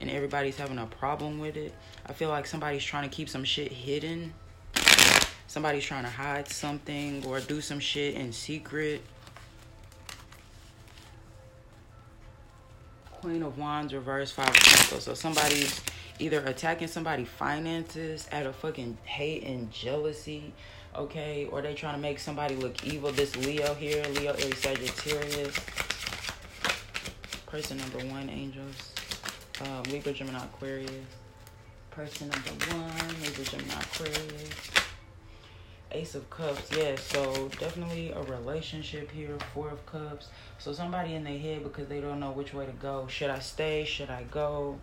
and 0.01 0.09
everybody's 0.09 0.57
having 0.57 0.77
a 0.77 0.85
problem 0.85 1.39
with 1.39 1.57
it. 1.57 1.73
I 2.05 2.13
feel 2.13 2.29
like 2.29 2.45
somebody's 2.45 2.83
trying 2.83 3.09
to 3.09 3.15
keep 3.15 3.29
some 3.29 3.43
shit 3.43 3.71
hidden 3.71 4.33
somebody's 5.47 5.85
trying 5.85 6.03
to 6.03 6.09
hide 6.09 6.47
something 6.47 7.25
or 7.25 7.39
do 7.39 7.61
some 7.61 7.79
shit 7.79 8.15
in 8.15 8.31
secret. 8.31 9.01
Queen 13.11 13.41
of 13.41 13.57
Wands 13.57 13.93
reverse 13.93 14.31
five 14.31 14.49
of 14.49 14.55
Pentacles. 14.55 15.03
So 15.03 15.13
somebody's 15.13 15.81
either 16.19 16.41
attacking 16.45 16.87
somebody 16.87 17.25
finances 17.25 18.27
out 18.31 18.45
of 18.45 18.55
fucking 18.57 18.97
hate 19.03 19.43
and 19.43 19.71
jealousy, 19.71 20.53
okay, 20.95 21.47
or 21.51 21.61
they 21.61 21.73
trying 21.73 21.95
to 21.95 22.01
make 22.01 22.19
somebody 22.19 22.55
look 22.55 22.85
evil. 22.85 23.11
This 23.11 23.35
Leo 23.35 23.73
here, 23.73 24.03
Leo, 24.13 24.33
Aries, 24.33 24.59
Sagittarius. 24.59 25.57
Person 27.47 27.77
number 27.77 27.99
one, 28.13 28.29
angels. 28.29 28.96
Uh, 29.61 29.81
Libra, 29.89 30.13
Gemini, 30.13 30.37
Aquarius. 30.37 30.91
Person 31.91 32.29
number 32.29 32.51
one, 32.75 33.21
Libra, 33.23 33.43
Gemini, 33.43 33.73
Aquarius. 33.73 34.71
Ace 35.91 36.15
of 36.15 36.29
Cups, 36.29 36.69
yeah, 36.75 36.95
so 36.97 37.49
definitely 37.59 38.11
a 38.11 38.21
relationship 38.23 39.09
here, 39.09 39.37
Four 39.53 39.69
of 39.69 39.85
Cups. 39.85 40.27
So 40.59 40.73
somebody 40.73 41.13
in 41.13 41.23
their 41.23 41.39
head 41.39 41.63
because 41.63 41.87
they 41.87 42.01
don't 42.01 42.19
know 42.19 42.31
which 42.31 42.53
way 42.53 42.65
to 42.65 42.71
go. 42.73 43.07
Should 43.07 43.29
I 43.29 43.39
stay? 43.39 43.85
Should 43.85 44.09
I 44.09 44.23
go? 44.23 44.79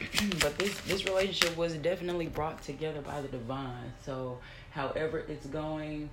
but 0.40 0.58
this 0.58 0.78
this 0.80 1.04
relationship 1.04 1.56
was 1.56 1.74
definitely 1.74 2.26
brought 2.26 2.62
together 2.62 3.00
by 3.00 3.20
the 3.20 3.28
divine. 3.28 3.92
So 4.04 4.38
however 4.70 5.24
it's 5.28 5.46
going, 5.46 6.10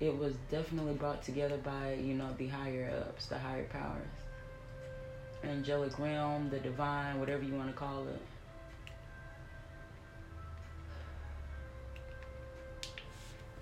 it 0.00 0.16
was 0.16 0.34
definitely 0.50 0.94
brought 0.94 1.22
together 1.22 1.56
by, 1.58 1.94
you 1.94 2.14
know, 2.14 2.34
the 2.36 2.48
higher 2.48 2.92
ups, 3.06 3.26
the 3.26 3.38
higher 3.38 3.64
powers. 3.64 4.21
Angelic 5.44 5.98
realm, 5.98 6.48
the 6.50 6.58
divine, 6.58 7.18
whatever 7.18 7.42
you 7.42 7.54
want 7.54 7.68
to 7.68 7.74
call 7.74 8.06
it. 8.08 8.20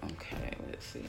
Okay, 0.04 0.56
let's 0.68 0.86
see. 0.86 1.04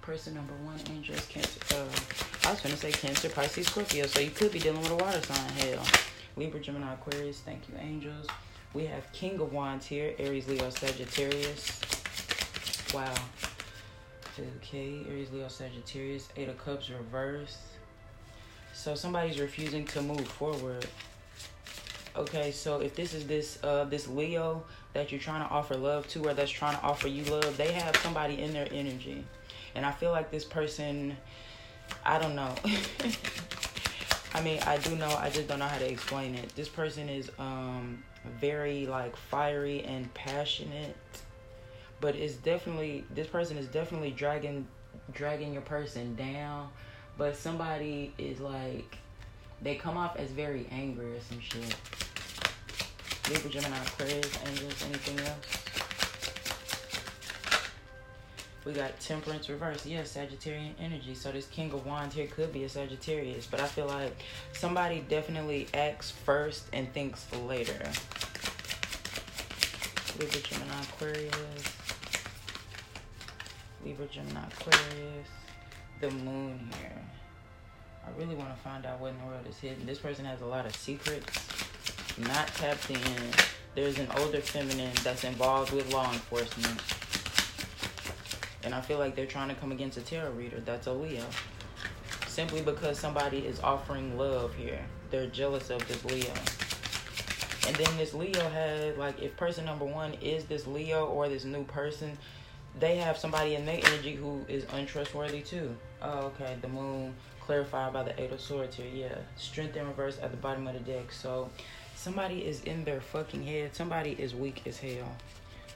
Person 0.00 0.34
number 0.34 0.54
one, 0.64 0.78
angel 0.90 1.14
is 1.14 1.26
Cancer. 1.26 1.60
Uh, 1.74 2.48
I 2.48 2.52
was 2.52 2.60
gonna 2.60 2.76
say 2.76 2.90
Cancer, 2.90 3.28
Pisces, 3.28 3.66
Scorpio. 3.66 4.06
So 4.06 4.20
you 4.20 4.30
could 4.30 4.52
be 4.52 4.58
dealing 4.58 4.80
with 4.80 4.90
a 4.90 4.96
water 4.96 5.20
sign. 5.20 5.50
Hell, 5.50 5.84
Libra, 6.36 6.60
Gemini, 6.60 6.94
Aquarius. 6.94 7.40
Thank 7.40 7.68
you, 7.68 7.74
angels. 7.78 8.26
We 8.74 8.86
have 8.86 9.10
King 9.12 9.40
of 9.40 9.52
Wands 9.52 9.86
here, 9.86 10.14
Aries, 10.18 10.48
Leo, 10.48 10.70
Sagittarius. 10.70 11.80
Wow. 12.94 13.14
Okay, 14.38 15.04
Aries, 15.08 15.30
Leo, 15.32 15.48
Sagittarius. 15.48 16.28
Eight 16.36 16.48
of 16.48 16.58
Cups, 16.58 16.90
reverse. 16.90 17.58
So 18.78 18.94
somebody's 18.94 19.40
refusing 19.40 19.84
to 19.86 20.00
move 20.00 20.26
forward. 20.28 20.86
Okay, 22.14 22.52
so 22.52 22.80
if 22.80 22.94
this 22.94 23.12
is 23.12 23.26
this 23.26 23.58
uh 23.64 23.84
this 23.84 24.06
Leo 24.06 24.62
that 24.92 25.10
you're 25.10 25.20
trying 25.20 25.46
to 25.46 25.52
offer 25.52 25.76
love 25.76 26.06
to 26.10 26.28
or 26.28 26.32
that's 26.32 26.48
trying 26.48 26.76
to 26.76 26.82
offer 26.84 27.08
you 27.08 27.24
love, 27.24 27.56
they 27.56 27.72
have 27.72 27.96
somebody 27.96 28.40
in 28.40 28.52
their 28.52 28.68
energy. 28.70 29.24
And 29.74 29.84
I 29.84 29.90
feel 29.90 30.12
like 30.12 30.30
this 30.30 30.44
person 30.44 31.16
I 32.06 32.20
don't 32.20 32.36
know. 32.36 32.54
I 34.34 34.42
mean, 34.42 34.60
I 34.62 34.78
do 34.78 34.94
know, 34.94 35.10
I 35.18 35.28
just 35.28 35.48
don't 35.48 35.58
know 35.58 35.66
how 35.66 35.78
to 35.78 35.90
explain 35.90 36.36
it. 36.36 36.54
This 36.54 36.68
person 36.68 37.08
is 37.08 37.32
um 37.40 38.04
very 38.40 38.86
like 38.86 39.16
fiery 39.16 39.82
and 39.82 40.14
passionate. 40.14 40.96
But 42.00 42.14
it's 42.14 42.34
definitely 42.34 43.04
this 43.12 43.26
person 43.26 43.58
is 43.58 43.66
definitely 43.66 44.12
dragging 44.12 44.68
dragging 45.12 45.52
your 45.52 45.62
person 45.62 46.14
down. 46.14 46.68
But 47.18 47.36
somebody 47.36 48.14
is 48.16 48.38
like 48.38 48.96
they 49.60 49.74
come 49.74 49.96
off 49.96 50.16
as 50.16 50.30
very 50.30 50.68
angry 50.70 51.16
or 51.16 51.20
some 51.20 51.40
shit. 51.40 51.74
Libra, 53.28 53.50
Gemini, 53.50 53.76
Aquarius, 53.76 54.38
Angels, 54.46 54.84
anything 54.84 55.18
else? 55.26 55.68
We 58.64 58.72
got 58.72 58.98
Temperance 59.00 59.48
reverse. 59.48 59.84
Yes, 59.84 60.16
Sagittarian 60.16 60.74
energy. 60.80 61.14
So 61.14 61.32
this 61.32 61.46
King 61.46 61.72
of 61.72 61.84
Wands 61.84 62.14
here 62.14 62.28
could 62.28 62.52
be 62.52 62.64
a 62.64 62.68
Sagittarius. 62.68 63.46
But 63.46 63.60
I 63.60 63.66
feel 63.66 63.86
like 63.86 64.22
somebody 64.52 65.04
definitely 65.08 65.66
acts 65.74 66.10
first 66.12 66.66
and 66.72 66.92
thinks 66.94 67.26
later. 67.32 67.90
Libra, 70.18 70.40
Gemini, 70.40 70.80
Aquarius. 70.82 71.34
Libra, 73.84 74.06
Gemini, 74.06 74.40
Aquarius. 74.46 75.28
The 76.00 76.10
moon 76.10 76.70
here. 76.80 76.92
I 78.06 78.20
really 78.20 78.36
want 78.36 78.54
to 78.54 78.62
find 78.62 78.86
out 78.86 79.00
what 79.00 79.08
in 79.08 79.18
the 79.18 79.24
world 79.26 79.44
is 79.48 79.58
hidden. 79.58 79.84
This 79.84 79.98
person 79.98 80.24
has 80.24 80.40
a 80.42 80.46
lot 80.46 80.64
of 80.64 80.76
secrets 80.76 81.48
not 82.18 82.46
tapped 82.54 82.88
in. 82.88 83.00
There's 83.74 83.98
an 83.98 84.06
older 84.16 84.40
feminine 84.40 84.92
that's 85.02 85.24
involved 85.24 85.72
with 85.72 85.92
law 85.92 86.12
enforcement. 86.12 86.80
And 88.62 88.74
I 88.74 88.80
feel 88.80 88.98
like 88.98 89.16
they're 89.16 89.26
trying 89.26 89.48
to 89.48 89.56
come 89.56 89.72
against 89.72 89.98
a 89.98 90.00
tarot 90.00 90.32
reader. 90.32 90.60
That's 90.60 90.86
a 90.86 90.92
Leo. 90.92 91.24
Simply 92.28 92.62
because 92.62 92.96
somebody 92.98 93.38
is 93.38 93.58
offering 93.60 94.16
love 94.16 94.54
here. 94.54 94.84
They're 95.10 95.26
jealous 95.26 95.68
of 95.70 95.86
this 95.88 96.04
Leo. 96.04 96.32
And 97.66 97.76
then 97.76 97.96
this 97.96 98.14
Leo 98.14 98.48
had, 98.50 98.98
like, 98.98 99.20
if 99.20 99.36
person 99.36 99.64
number 99.64 99.84
one 99.84 100.14
is 100.14 100.44
this 100.44 100.66
Leo 100.66 101.06
or 101.06 101.28
this 101.28 101.44
new 101.44 101.64
person, 101.64 102.16
they 102.80 102.96
have 102.96 103.16
somebody 103.16 103.54
in 103.54 103.66
their 103.66 103.80
energy 103.84 104.14
who 104.14 104.44
is 104.48 104.64
untrustworthy 104.72 105.42
too. 105.42 105.76
Oh, 106.02 106.26
okay. 106.26 106.56
The 106.60 106.68
moon 106.68 107.14
clarified 107.40 107.92
by 107.92 108.04
the 108.04 108.20
Eight 108.20 108.32
of 108.32 108.40
Swords 108.40 108.76
here. 108.76 108.86
Yeah. 108.92 109.14
Strength 109.36 109.76
in 109.76 109.86
reverse 109.86 110.18
at 110.22 110.30
the 110.30 110.36
bottom 110.36 110.66
of 110.66 110.74
the 110.74 110.80
deck. 110.80 111.12
So 111.12 111.50
Somebody 111.98 112.46
is 112.46 112.62
in 112.62 112.84
their 112.84 113.00
fucking 113.00 113.42
head. 113.42 113.74
Somebody 113.74 114.12
is 114.12 114.32
weak 114.32 114.62
as 114.66 114.78
hell. 114.78 115.16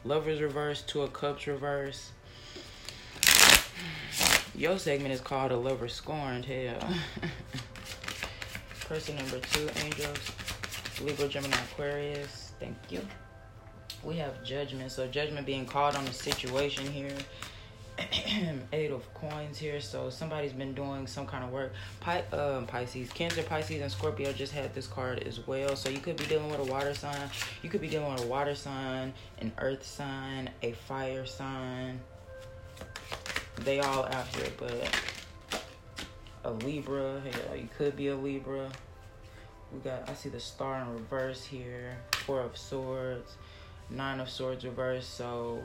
Lovers 0.05 0.41
reverse, 0.41 0.83
Two 0.83 1.03
of 1.03 1.12
Cups 1.12 1.49
reverse. 1.49 2.12
Your 4.55 4.79
segment 4.79 5.12
is 5.12 5.21
called 5.21 5.51
A 5.51 5.57
Lover 5.57 5.88
Scorned. 5.88 6.45
Hell. 6.45 6.79
Person 8.88 9.17
number 9.17 9.41
two, 9.41 9.69
Angels. 9.85 10.31
Libra, 11.03 11.27
Gemini, 11.27 11.57
Aquarius. 11.73 12.53
Thank 12.61 12.77
you. 12.88 13.01
We 14.05 14.17
have 14.17 14.43
Judgment. 14.45 14.91
So, 14.91 15.07
Judgment 15.07 15.47
being 15.47 15.67
called 15.67 15.95
on 15.95 16.05
the 16.05 16.12
situation 16.12 16.87
here. 16.87 17.17
eight 18.73 18.91
of 18.91 19.12
coins 19.15 19.59
here. 19.59 19.81
So 19.81 20.11
somebody's 20.11 20.53
been 20.53 20.75
doing 20.75 21.07
some 21.07 21.27
kind 21.27 21.45
of 21.45 21.51
work. 21.51 21.73
Pi- 22.01 22.25
um, 22.33 22.67
pisces 22.67 23.11
cancer 23.12 23.43
pisces 23.43 23.83
and 23.83 23.91
scorpio 23.91 24.33
just 24.33 24.53
had 24.53 24.75
this 24.75 24.87
card 24.87 25.21
as 25.21 25.47
well. 25.47 25.77
So 25.77 25.91
you 25.91 25.99
could 25.99 26.17
be 26.17 26.25
dealing 26.25 26.51
with 26.51 26.61
a 26.61 26.65
water 26.65 26.95
sign. 26.95 27.31
You 27.62 27.69
could 27.69 27.81
be 27.81 27.88
dealing 27.88 28.12
with 28.12 28.25
a 28.25 28.27
water 28.27 28.55
sign 28.55 29.12
an 29.38 29.53
earth 29.59 29.85
sign 29.85 30.51
a 30.62 30.73
fire 30.73 31.27
sign. 31.27 32.01
They 33.57 33.81
all 33.81 34.07
out 34.07 34.27
here 34.29 34.49
but 34.59 34.99
a 36.45 36.51
libra 36.51 37.21
you 37.55 37.69
could 37.77 37.97
be 37.97 38.09
a 38.09 38.17
libra. 38.17 38.71
We 39.73 39.81
got 39.81 40.09
i 40.09 40.15
see 40.15 40.29
the 40.29 40.41
star 40.41 40.83
in 40.83 40.93
reverse 40.93 41.45
here. 41.45 41.97
Four 42.12 42.41
of 42.41 42.57
swords 42.57 43.37
nine 43.90 44.21
of 44.21 44.31
swords 44.31 44.64
reverse 44.64 45.07
so 45.07 45.62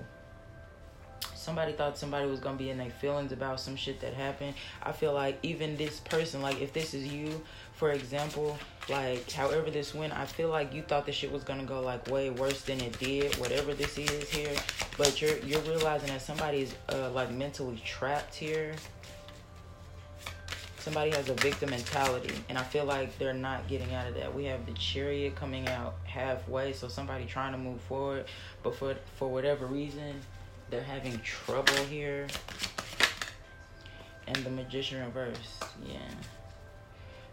somebody 1.47 1.71
thought 1.71 1.97
somebody 1.97 2.29
was 2.29 2.41
gonna 2.41 2.57
be 2.57 2.69
in 2.69 2.77
their 2.77 2.89
feelings 2.89 3.31
about 3.31 3.57
some 3.57 3.75
shit 3.75 4.01
that 4.01 4.13
happened. 4.13 4.53
I 4.83 4.91
feel 4.91 5.13
like 5.13 5.39
even 5.43 5.77
this 5.77 6.01
person, 6.01 6.41
like 6.41 6.61
if 6.61 6.73
this 6.73 6.93
is 6.93 7.07
you, 7.07 7.41
for 7.71 7.91
example, 7.91 8.57
like 8.89 9.31
however 9.31 9.71
this 9.71 9.95
went, 9.95 10.11
I 10.11 10.25
feel 10.25 10.49
like 10.49 10.73
you 10.73 10.81
thought 10.81 11.05
the 11.05 11.13
shit 11.13 11.31
was 11.31 11.45
gonna 11.45 11.63
go 11.63 11.79
like 11.79 12.09
way 12.11 12.29
worse 12.29 12.63
than 12.63 12.81
it 12.81 12.99
did, 12.99 13.33
whatever 13.35 13.73
this 13.73 13.97
is 13.97 14.29
here. 14.29 14.53
But 14.97 15.21
you're 15.21 15.37
you're 15.39 15.61
realizing 15.61 16.09
that 16.09 16.21
somebody's 16.21 16.73
uh 16.89 17.11
like 17.11 17.31
mentally 17.31 17.81
trapped 17.85 18.35
here. 18.35 18.75
Somebody 20.87 21.11
has 21.11 21.27
a 21.27 21.33
victim 21.33 21.71
mentality, 21.71 22.33
and 22.47 22.57
I 22.57 22.63
feel 22.63 22.85
like 22.85 23.19
they're 23.19 23.33
not 23.33 23.67
getting 23.67 23.93
out 23.93 24.07
of 24.07 24.15
that. 24.15 24.33
We 24.33 24.45
have 24.45 24.65
the 24.65 24.71
chariot 24.71 25.35
coming 25.35 25.67
out 25.67 25.95
halfway, 26.05 26.71
so 26.71 26.87
somebody 26.87 27.25
trying 27.25 27.51
to 27.51 27.57
move 27.57 27.81
forward, 27.81 28.23
but 28.63 28.73
for 28.73 28.95
for 29.17 29.27
whatever 29.27 29.65
reason, 29.65 30.21
they're 30.69 30.81
having 30.81 31.19
trouble 31.19 31.75
here. 31.89 32.27
And 34.27 34.37
the 34.37 34.49
magician 34.49 35.03
reverse. 35.03 35.59
Yeah. 35.85 35.97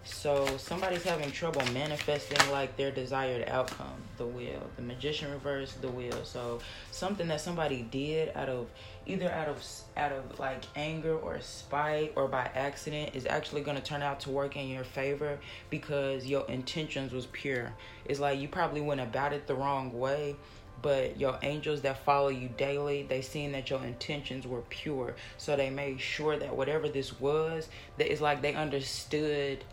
So 0.05 0.47
somebody's 0.59 1.03
having 1.03 1.31
trouble 1.31 1.63
manifesting 1.73 2.39
like 2.51 2.77
their 2.77 2.91
desired 2.91 3.49
outcome, 3.49 3.95
the 4.19 4.27
will. 4.27 4.63
The 4.77 4.83
magician 4.83 5.31
reverse, 5.31 5.73
the 5.81 5.89
will. 5.89 6.25
So 6.25 6.61
something 6.91 7.27
that 7.29 7.41
somebody 7.41 7.83
did 7.91 8.31
out 8.37 8.51
of 8.51 8.69
either 9.07 9.31
out 9.31 9.49
of 9.49 9.63
out 9.97 10.13
of 10.13 10.39
like 10.39 10.63
anger 10.77 11.17
or 11.17 11.41
spite 11.41 12.13
or 12.17 12.29
by 12.29 12.51
accident 12.55 13.15
is 13.15 13.27
actually 13.27 13.63
going 13.63 13.77
to 13.77 13.83
turn 13.83 14.03
out 14.03 14.21
to 14.21 14.31
work 14.31 14.57
in 14.57 14.69
your 14.69 14.85
favor 14.85 15.39
because 15.71 16.27
your 16.27 16.47
intentions 16.49 17.13
was 17.13 17.27
pure. 17.27 17.73
It's 18.05 18.21
like 18.21 18.39
you 18.39 18.49
probably 18.49 18.83
went 18.83 19.01
about 19.01 19.33
it 19.33 19.47
the 19.47 19.55
wrong 19.55 19.99
way, 19.99 20.37
but 20.83 21.19
your 21.19 21.39
angels 21.43 21.81
that 21.81 22.05
follow 22.05 22.29
you 22.29 22.49
daily 22.59 23.05
they 23.05 23.23
seen 23.23 23.53
that 23.53 23.71
your 23.71 23.83
intentions 23.85 24.47
were 24.47 24.61
pure 24.69 25.15
so 25.39 25.57
they 25.57 25.71
made 25.71 25.99
sure 26.01 26.37
that 26.37 26.55
whatever 26.55 26.89
this 26.89 27.19
was 27.21 27.69
that 27.97 28.11
it's 28.11 28.21
like 28.21 28.43
they 28.43 28.55
understood 28.55 29.65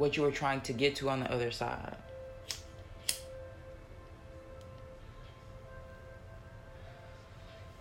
what 0.00 0.16
you 0.16 0.22
were 0.22 0.30
trying 0.30 0.62
to 0.62 0.72
get 0.72 0.96
to 0.96 1.10
on 1.10 1.20
the 1.20 1.30
other 1.30 1.50
side. 1.50 1.94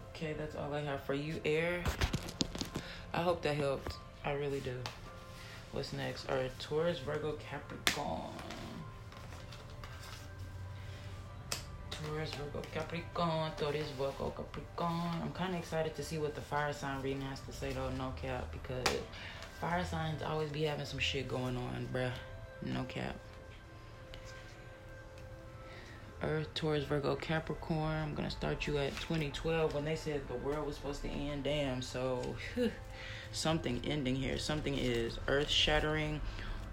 Okay, 0.09 0.33
that's 0.37 0.53
all 0.57 0.73
I 0.73 0.81
have 0.81 1.01
for 1.03 1.13
you, 1.13 1.39
Air. 1.45 1.81
I 3.13 3.21
hope 3.21 3.41
that 3.43 3.55
helped. 3.55 3.93
I 4.25 4.33
really 4.33 4.59
do. 4.59 4.75
What's 5.71 5.93
next? 5.93 6.29
All 6.29 6.35
right, 6.35 6.51
Taurus, 6.59 6.99
Virgo, 6.99 7.37
Capricorn. 7.49 8.33
Taurus, 11.89 12.31
Virgo, 12.31 12.61
Capricorn. 12.73 13.51
Taurus, 13.55 13.87
Virgo, 13.97 14.33
Capricorn. 14.35 15.21
I'm 15.21 15.31
kind 15.31 15.53
of 15.53 15.61
excited 15.61 15.95
to 15.95 16.03
see 16.03 16.17
what 16.17 16.35
the 16.35 16.41
fire 16.41 16.73
sign 16.73 17.01
reading 17.01 17.21
has 17.21 17.39
to 17.41 17.53
say, 17.53 17.71
though, 17.71 17.89
no 17.91 18.13
cap, 18.21 18.51
because 18.51 18.93
fire 19.59 19.83
signs 19.83 20.21
always 20.21 20.49
be 20.49 20.63
having 20.63 20.85
some 20.85 20.99
shit 20.99 21.27
going 21.27 21.57
on, 21.57 21.87
bruh. 21.93 22.11
No 22.61 22.83
cap. 22.83 23.15
Earth, 26.21 26.53
Taurus, 26.53 26.83
Virgo, 26.83 27.15
Capricorn. 27.15 27.95
I'm 27.95 28.13
gonna 28.13 28.29
start 28.29 28.67
you 28.67 28.77
at 28.77 28.93
2012 29.01 29.73
when 29.73 29.85
they 29.85 29.95
said 29.95 30.27
the 30.27 30.35
world 30.35 30.67
was 30.67 30.75
supposed 30.75 31.01
to 31.03 31.09
end. 31.09 31.45
Damn, 31.45 31.81
so 31.81 32.35
something 33.31 33.81
ending 33.85 34.15
here. 34.15 34.37
Something 34.37 34.77
is 34.77 35.17
earth 35.27 35.49
shattering 35.49 36.19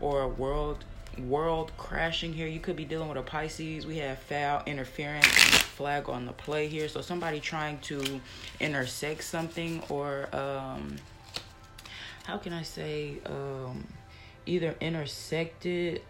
or 0.00 0.22
a 0.22 0.28
world 0.28 0.84
world 1.18 1.72
crashing 1.78 2.32
here. 2.32 2.48
You 2.48 2.60
could 2.60 2.76
be 2.76 2.84
dealing 2.84 3.08
with 3.08 3.16
a 3.16 3.22
Pisces. 3.22 3.86
We 3.86 3.98
have 3.98 4.18
foul 4.18 4.62
interference 4.66 5.26
flag 5.26 6.08
on 6.08 6.26
the 6.26 6.32
play 6.32 6.66
here. 6.66 6.88
So 6.88 7.00
somebody 7.00 7.40
trying 7.40 7.78
to 7.80 8.20
intersect 8.60 9.22
something 9.22 9.82
or 9.88 10.28
um 10.34 10.96
how 12.26 12.36
can 12.36 12.52
I 12.52 12.62
say 12.62 13.18
um 13.26 13.86
either 14.46 14.74
intersected 14.80 16.02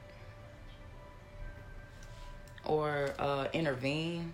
or 2.65 3.15
uh 3.19 3.49
intervene 3.53 4.33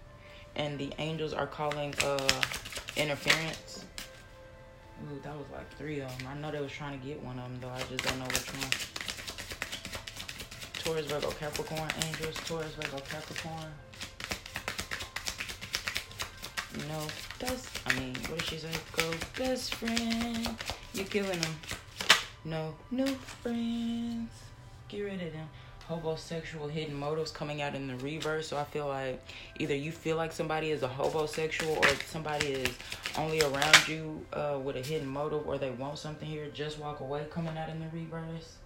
and 0.54 0.78
the 0.78 0.92
angels 0.98 1.32
are 1.32 1.46
calling 1.46 1.92
uh 2.04 2.42
interference. 2.96 3.84
Ooh, 5.02 5.20
that 5.24 5.36
was 5.36 5.46
like 5.52 5.68
three 5.76 6.00
of 6.00 6.16
them. 6.18 6.28
I 6.28 6.34
know 6.38 6.52
they 6.52 6.60
was 6.60 6.70
trying 6.70 7.00
to 7.00 7.04
get 7.04 7.20
one 7.22 7.36
of 7.38 7.44
them 7.44 7.58
though. 7.60 7.70
I 7.70 7.82
just 7.90 8.04
don't 8.04 8.18
know 8.18 8.26
which 8.26 8.52
one. 8.54 8.70
Taurus, 10.84 11.06
Virgo, 11.06 11.30
Capricorn, 11.32 11.88
Angels, 12.06 12.36
Taurus, 12.46 12.74
Virgo, 12.74 12.98
Capricorn. 13.08 13.72
No, 16.88 17.06
that's, 17.38 17.68
I 17.86 17.98
mean, 17.98 18.14
what 18.28 18.38
did 18.38 18.48
she 18.48 18.58
say? 18.58 18.70
Go, 18.96 19.10
best 19.36 19.74
friend. 19.74 20.56
You 20.94 21.04
killing 21.04 21.40
them. 21.40 21.54
No, 22.44 22.74
new 22.90 23.06
friends. 23.06 24.30
Get 24.88 25.00
rid 25.00 25.22
of 25.22 25.32
them. 25.32 25.48
Hobosexual 25.88 26.70
hidden 26.70 26.94
motives 26.94 27.30
coming 27.30 27.62
out 27.62 27.74
in 27.74 27.86
the 27.88 27.96
reverse. 27.96 28.48
So 28.48 28.58
I 28.58 28.64
feel 28.64 28.88
like 28.88 29.22
either 29.58 29.74
you 29.74 29.90
feel 29.90 30.16
like 30.16 30.32
somebody 30.32 30.70
is 30.70 30.82
a 30.82 30.88
hobosexual 30.88 31.78
or 31.78 32.04
somebody 32.06 32.48
is 32.48 32.76
only 33.16 33.40
around 33.40 33.88
you 33.88 34.24
uh, 34.34 34.58
with 34.62 34.76
a 34.76 34.82
hidden 34.82 35.08
motive 35.08 35.46
or 35.46 35.56
they 35.56 35.70
want 35.70 35.98
something 35.98 36.28
here. 36.28 36.48
Just 36.52 36.78
walk 36.78 37.00
away 37.00 37.24
coming 37.30 37.56
out 37.56 37.70
in 37.70 37.80
the 37.80 37.88
reverse. 37.92 38.56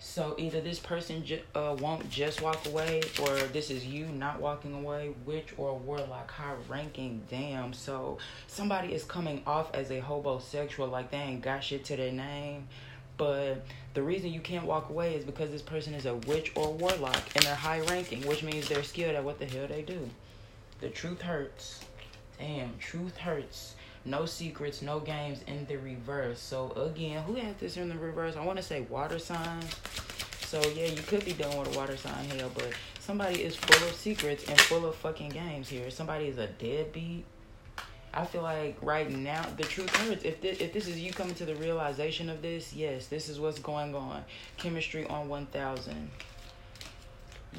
So 0.00 0.36
either 0.38 0.60
this 0.60 0.78
person 0.78 1.24
ju- 1.24 1.42
uh, 1.54 1.76
won't 1.80 2.08
just 2.08 2.40
walk 2.40 2.66
away, 2.66 3.02
or 3.20 3.36
this 3.52 3.70
is 3.70 3.84
you 3.84 4.06
not 4.06 4.40
walking 4.40 4.72
away, 4.74 5.12
witch 5.26 5.52
or 5.56 5.76
warlock, 5.76 6.30
high 6.30 6.54
ranking. 6.68 7.22
Damn. 7.28 7.72
So 7.72 8.18
somebody 8.46 8.94
is 8.94 9.04
coming 9.04 9.42
off 9.46 9.74
as 9.74 9.90
a 9.90 10.00
hobosexual, 10.00 10.90
like 10.90 11.10
they 11.10 11.18
ain't 11.18 11.42
got 11.42 11.64
shit 11.64 11.84
to 11.86 11.96
their 11.96 12.12
name. 12.12 12.68
But 13.16 13.64
the 13.94 14.02
reason 14.02 14.32
you 14.32 14.40
can't 14.40 14.64
walk 14.64 14.90
away 14.90 15.14
is 15.16 15.24
because 15.24 15.50
this 15.50 15.62
person 15.62 15.92
is 15.94 16.06
a 16.06 16.14
witch 16.14 16.52
or 16.54 16.72
warlock 16.72 17.20
and 17.34 17.44
they're 17.44 17.54
high 17.56 17.80
ranking, 17.80 18.24
which 18.28 18.44
means 18.44 18.68
they're 18.68 18.84
skilled 18.84 19.16
at 19.16 19.24
what 19.24 19.40
the 19.40 19.46
hell 19.46 19.66
they 19.66 19.82
do. 19.82 20.08
The 20.80 20.88
truth 20.88 21.20
hurts. 21.22 21.80
Damn, 22.38 22.78
truth 22.78 23.16
hurts. 23.16 23.74
No 24.04 24.26
secrets, 24.26 24.80
no 24.80 25.00
games 25.00 25.40
in 25.46 25.66
the 25.66 25.76
reverse. 25.76 26.40
So 26.40 26.72
again, 26.72 27.22
who 27.24 27.34
has 27.34 27.56
this 27.56 27.76
in 27.76 27.88
the 27.88 27.98
reverse? 27.98 28.36
I 28.36 28.44
want 28.44 28.58
to 28.58 28.62
say 28.62 28.82
water 28.82 29.18
signs. 29.18 29.74
So 30.40 30.62
yeah, 30.74 30.86
you 30.86 31.02
could 31.02 31.24
be 31.24 31.32
dealing 31.32 31.58
with 31.58 31.74
a 31.74 31.78
water 31.78 31.96
sign 31.96 32.24
hell, 32.30 32.50
but 32.54 32.72
somebody 33.00 33.42
is 33.42 33.54
full 33.54 33.86
of 33.86 33.94
secrets 33.94 34.48
and 34.48 34.58
full 34.62 34.86
of 34.86 34.94
fucking 34.94 35.30
games 35.30 35.68
here. 35.68 35.90
Somebody 35.90 36.26
is 36.28 36.38
a 36.38 36.46
deadbeat. 36.46 37.24
I 38.14 38.24
feel 38.24 38.42
like 38.42 38.78
right 38.80 39.10
now 39.10 39.44
the 39.58 39.64
truth 39.64 39.94
hurts. 39.94 40.24
If 40.24 40.40
this, 40.40 40.58
if 40.60 40.72
this 40.72 40.88
is 40.88 40.98
you 40.98 41.12
coming 41.12 41.34
to 41.34 41.44
the 41.44 41.54
realization 41.56 42.30
of 42.30 42.40
this, 42.40 42.72
yes, 42.72 43.08
this 43.08 43.28
is 43.28 43.38
what's 43.38 43.58
going 43.58 43.94
on. 43.94 44.24
Chemistry 44.56 45.06
on 45.06 45.28
one 45.28 45.46
thousand. 45.46 46.10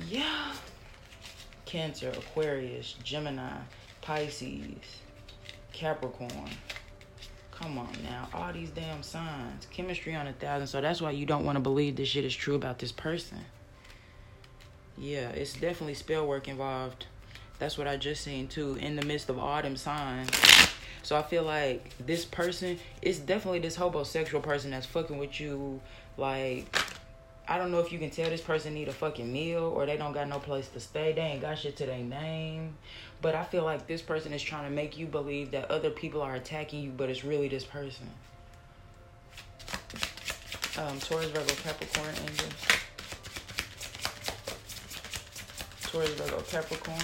Yeah. 0.08 0.54
Cancer, 1.66 2.10
Aquarius, 2.10 2.96
Gemini, 3.04 3.58
Pisces. 4.02 5.02
Capricorn. 5.80 6.50
Come 7.52 7.78
on 7.78 7.88
now. 8.04 8.28
All 8.34 8.52
these 8.52 8.70
damn 8.70 9.02
signs. 9.02 9.66
Chemistry 9.72 10.14
on 10.14 10.28
a 10.28 10.34
thousand. 10.34 10.68
So 10.68 10.82
that's 10.82 11.02
why 11.02 11.12
you 11.12 11.26
don't 11.26 11.46
want 11.46 11.56
to 11.56 11.62
believe 11.62 11.96
this 11.96 12.10
shit 12.10 12.26
is 12.26 12.36
true 12.36 12.56
about 12.56 12.80
this 12.80 12.92
person. 12.92 13.38
Yeah, 14.98 15.30
it's 15.30 15.54
definitely 15.54 15.94
spell 15.94 16.28
work 16.28 16.50
involved. 16.50 17.06
That's 17.60 17.78
what 17.78 17.88
I 17.88 17.96
just 17.96 18.26
seen 18.26 18.50
too. 18.50 18.76
In 18.76 18.98
the 18.98 19.06
midst 19.06 19.30
of 19.30 19.40
all 19.40 19.62
them 19.62 19.78
signs. 19.78 20.30
So 21.02 21.16
I 21.16 21.22
feel 21.22 21.44
like 21.44 21.94
this 22.06 22.26
person 22.26 22.78
is 23.02 23.20
definitely 23.20 23.60
this 23.60 23.78
hobosexual 23.78 24.44
person 24.44 24.72
that's 24.72 24.86
fucking 24.86 25.18
with 25.18 25.40
you 25.40 25.80
like 26.18 26.76
I 27.50 27.58
don't 27.58 27.72
know 27.72 27.80
if 27.80 27.92
you 27.92 27.98
can 27.98 28.12
tell 28.12 28.30
this 28.30 28.42
person 28.42 28.76
need 28.76 28.90
a 28.90 28.94
fucking 28.94 29.34
meal 29.34 29.64
or 29.64 29.88
they 29.88 29.98
don't 29.98 30.14
got 30.14 30.30
no 30.30 30.38
place 30.38 30.68
to 30.70 30.80
stay. 30.80 31.14
They 31.14 31.22
ain't 31.22 31.42
got 31.42 31.58
shit 31.58 31.76
to 31.78 31.86
their 31.88 31.98
name. 31.98 32.78
But 33.24 33.34
I 33.34 33.44
feel 33.44 33.64
like 33.64 33.88
this 33.88 34.04
person 34.04 34.34
is 34.34 34.44
trying 34.44 34.66
to 34.66 34.70
make 34.70 35.00
you 35.00 35.08
believe 35.08 35.50
that 35.52 35.72
other 35.72 35.90
people 35.90 36.22
are 36.22 36.36
attacking 36.36 36.84
you, 36.84 36.92
but 36.92 37.10
it's 37.10 37.24
really 37.24 37.48
this 37.48 37.64
person. 37.64 38.08
Um, 40.78 41.00
Taurus, 41.00 41.32
Virgo, 41.32 41.54
Capricorn, 41.56 42.14
Angel. 42.22 42.50
Taurus, 45.82 46.12
Virgo, 46.12 46.42
Capricorn. 46.42 47.00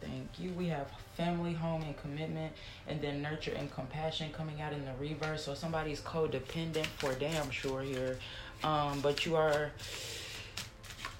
Thank 0.00 0.38
you. 0.38 0.50
We 0.52 0.68
have 0.68 0.86
family, 1.16 1.52
home, 1.52 1.82
and 1.82 1.96
commitment, 1.96 2.52
and 2.86 3.02
then 3.02 3.20
nurture 3.22 3.54
and 3.56 3.70
compassion 3.72 4.30
coming 4.32 4.60
out 4.60 4.72
in 4.72 4.84
the 4.84 4.92
reverse. 5.00 5.44
So 5.44 5.54
somebody's 5.54 6.00
codependent 6.00 6.86
for 6.86 7.12
damn 7.14 7.50
sure 7.50 7.82
here 7.82 8.18
um, 8.64 9.00
but 9.00 9.24
you 9.24 9.36
are 9.36 9.70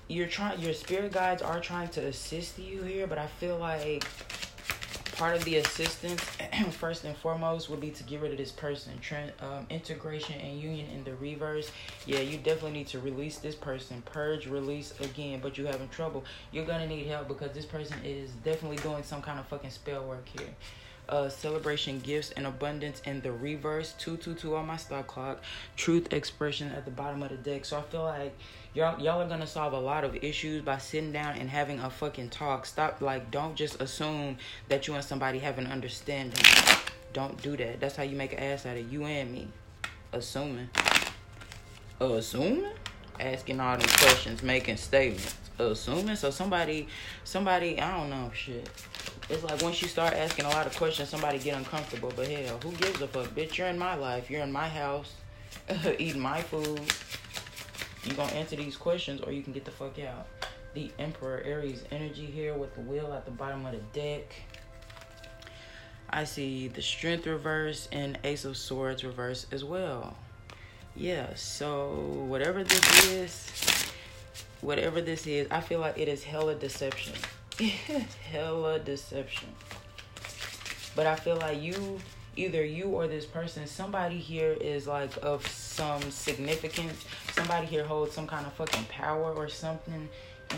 you're 0.08 0.26
trying 0.26 0.58
your 0.60 0.74
spirit 0.74 1.12
guides 1.12 1.42
are 1.42 1.60
trying 1.60 1.88
to 1.88 2.00
assist 2.00 2.58
you 2.58 2.82
here 2.82 3.06
but 3.06 3.18
i 3.18 3.26
feel 3.26 3.56
like 3.56 4.04
part 5.16 5.36
of 5.36 5.44
the 5.44 5.56
assistance 5.56 6.20
first 6.70 7.04
and 7.04 7.16
foremost 7.16 7.70
would 7.70 7.80
be 7.80 7.90
to 7.90 8.02
get 8.02 8.20
rid 8.20 8.32
of 8.32 8.38
this 8.38 8.50
person 8.50 8.92
Trend, 9.00 9.32
um, 9.40 9.66
integration 9.70 10.40
and 10.40 10.60
union 10.60 10.90
in 10.90 11.04
the 11.04 11.14
reverse. 11.16 11.70
Yeah 12.04 12.18
you 12.20 12.36
definitely 12.38 12.72
need 12.72 12.88
to 12.88 12.98
release 12.98 13.38
this 13.38 13.54
person. 13.54 14.02
Purge 14.06 14.46
release 14.46 14.92
again 15.00 15.40
but 15.40 15.56
you're 15.56 15.68
having 15.68 15.88
trouble. 15.88 16.24
You're 16.50 16.66
gonna 16.66 16.86
need 16.86 17.06
help 17.06 17.28
because 17.28 17.52
this 17.52 17.64
person 17.64 17.96
is 18.04 18.30
definitely 18.44 18.78
doing 18.78 19.04
some 19.04 19.22
kind 19.22 19.38
of 19.38 19.46
fucking 19.46 19.70
spell 19.70 20.04
work 20.04 20.28
here 20.36 20.50
uh, 21.08 21.28
celebration 21.28 22.00
gifts 22.00 22.30
and 22.32 22.46
abundance 22.46 23.02
in 23.04 23.20
the 23.20 23.32
reverse. 23.32 23.94
222 23.98 24.56
on 24.56 24.66
my 24.66 24.76
stock 24.76 25.06
clock. 25.06 25.42
Truth 25.76 26.12
expression 26.12 26.70
at 26.72 26.84
the 26.84 26.90
bottom 26.90 27.22
of 27.22 27.30
the 27.30 27.36
deck. 27.36 27.64
So 27.64 27.78
i 27.78 27.82
feel 27.82 28.04
like 28.04 28.36
y'all 28.74 29.00
y'all 29.00 29.20
are 29.20 29.28
gonna 29.28 29.46
solve 29.46 29.72
a 29.72 29.78
lot 29.78 30.04
of 30.04 30.16
issues 30.16 30.62
by 30.62 30.78
sitting 30.78 31.12
down 31.12 31.36
and 31.36 31.48
having 31.48 31.80
a 31.80 31.90
fucking 31.90 32.30
talk. 32.30 32.66
Stop 32.66 33.00
like 33.00 33.30
don't 33.30 33.54
just 33.54 33.80
assume 33.80 34.38
that 34.68 34.86
you 34.88 34.94
and 34.94 35.04
somebody 35.04 35.38
have 35.38 35.58
an 35.58 35.66
understanding. 35.66 36.42
Don't 37.12 37.40
do 37.42 37.56
that. 37.56 37.80
That's 37.80 37.96
how 37.96 38.02
you 38.02 38.16
make 38.16 38.32
an 38.32 38.40
ass 38.40 38.66
out 38.66 38.76
of 38.76 38.92
you 38.92 39.04
and 39.04 39.30
me. 39.30 39.48
Assuming. 40.12 40.68
Assuming? 42.00 42.72
Asking 43.20 43.60
all 43.60 43.76
these 43.76 43.96
questions 43.96 44.42
making 44.42 44.76
statements. 44.76 45.36
Assuming? 45.58 46.16
So 46.16 46.30
somebody 46.30 46.88
somebody 47.22 47.80
i 47.80 47.96
don't 47.96 48.10
know 48.10 48.30
shit 48.34 48.68
it's 49.28 49.42
like 49.42 49.62
once 49.62 49.80
you 49.80 49.88
start 49.88 50.14
asking 50.14 50.44
a 50.44 50.50
lot 50.50 50.66
of 50.66 50.76
questions, 50.76 51.08
somebody 51.08 51.38
get 51.38 51.56
uncomfortable. 51.56 52.12
But 52.14 52.28
hell, 52.28 52.58
who 52.62 52.72
gives 52.72 53.00
a 53.00 53.08
fuck? 53.08 53.28
Bitch, 53.28 53.56
you're 53.56 53.68
in 53.68 53.78
my 53.78 53.94
life. 53.94 54.30
You're 54.30 54.42
in 54.42 54.52
my 54.52 54.68
house, 54.68 55.14
eating 55.98 56.20
my 56.20 56.42
food. 56.42 56.80
You 58.04 58.12
gonna 58.14 58.32
answer 58.32 58.56
these 58.56 58.76
questions, 58.76 59.22
or 59.22 59.32
you 59.32 59.42
can 59.42 59.52
get 59.52 59.64
the 59.64 59.70
fuck 59.70 59.98
out. 59.98 60.26
The 60.74 60.90
Emperor 60.98 61.40
Aries 61.44 61.84
energy 61.90 62.26
here 62.26 62.54
with 62.54 62.74
the 62.74 62.82
wheel 62.82 63.12
at 63.12 63.24
the 63.24 63.30
bottom 63.30 63.64
of 63.64 63.72
the 63.72 63.78
deck. 63.98 64.34
I 66.10 66.24
see 66.24 66.68
the 66.68 66.82
Strength 66.82 67.26
reverse 67.26 67.88
and 67.92 68.18
Ace 68.24 68.44
of 68.44 68.56
Swords 68.56 69.04
reverse 69.04 69.46
as 69.52 69.64
well. 69.64 70.16
Yeah, 70.96 71.34
so 71.34 72.24
whatever 72.28 72.62
this 72.62 73.06
is, 73.08 73.90
whatever 74.60 75.00
this 75.00 75.26
is, 75.26 75.48
I 75.50 75.60
feel 75.60 75.80
like 75.80 75.98
it 75.98 76.08
is 76.08 76.22
hella 76.22 76.54
deception. 76.54 77.14
hella 78.30 78.78
deception. 78.80 79.48
But 80.96 81.06
I 81.06 81.14
feel 81.16 81.36
like 81.36 81.62
you, 81.62 82.00
either 82.36 82.64
you 82.64 82.86
or 82.86 83.06
this 83.06 83.26
person, 83.26 83.66
somebody 83.66 84.18
here 84.18 84.56
is 84.60 84.86
like 84.86 85.10
of 85.22 85.46
some 85.46 86.02
significance. 86.10 87.04
Somebody 87.32 87.66
here 87.66 87.84
holds 87.84 88.12
some 88.12 88.26
kind 88.26 88.46
of 88.46 88.52
fucking 88.54 88.84
power 88.84 89.32
or 89.32 89.48
something 89.48 90.08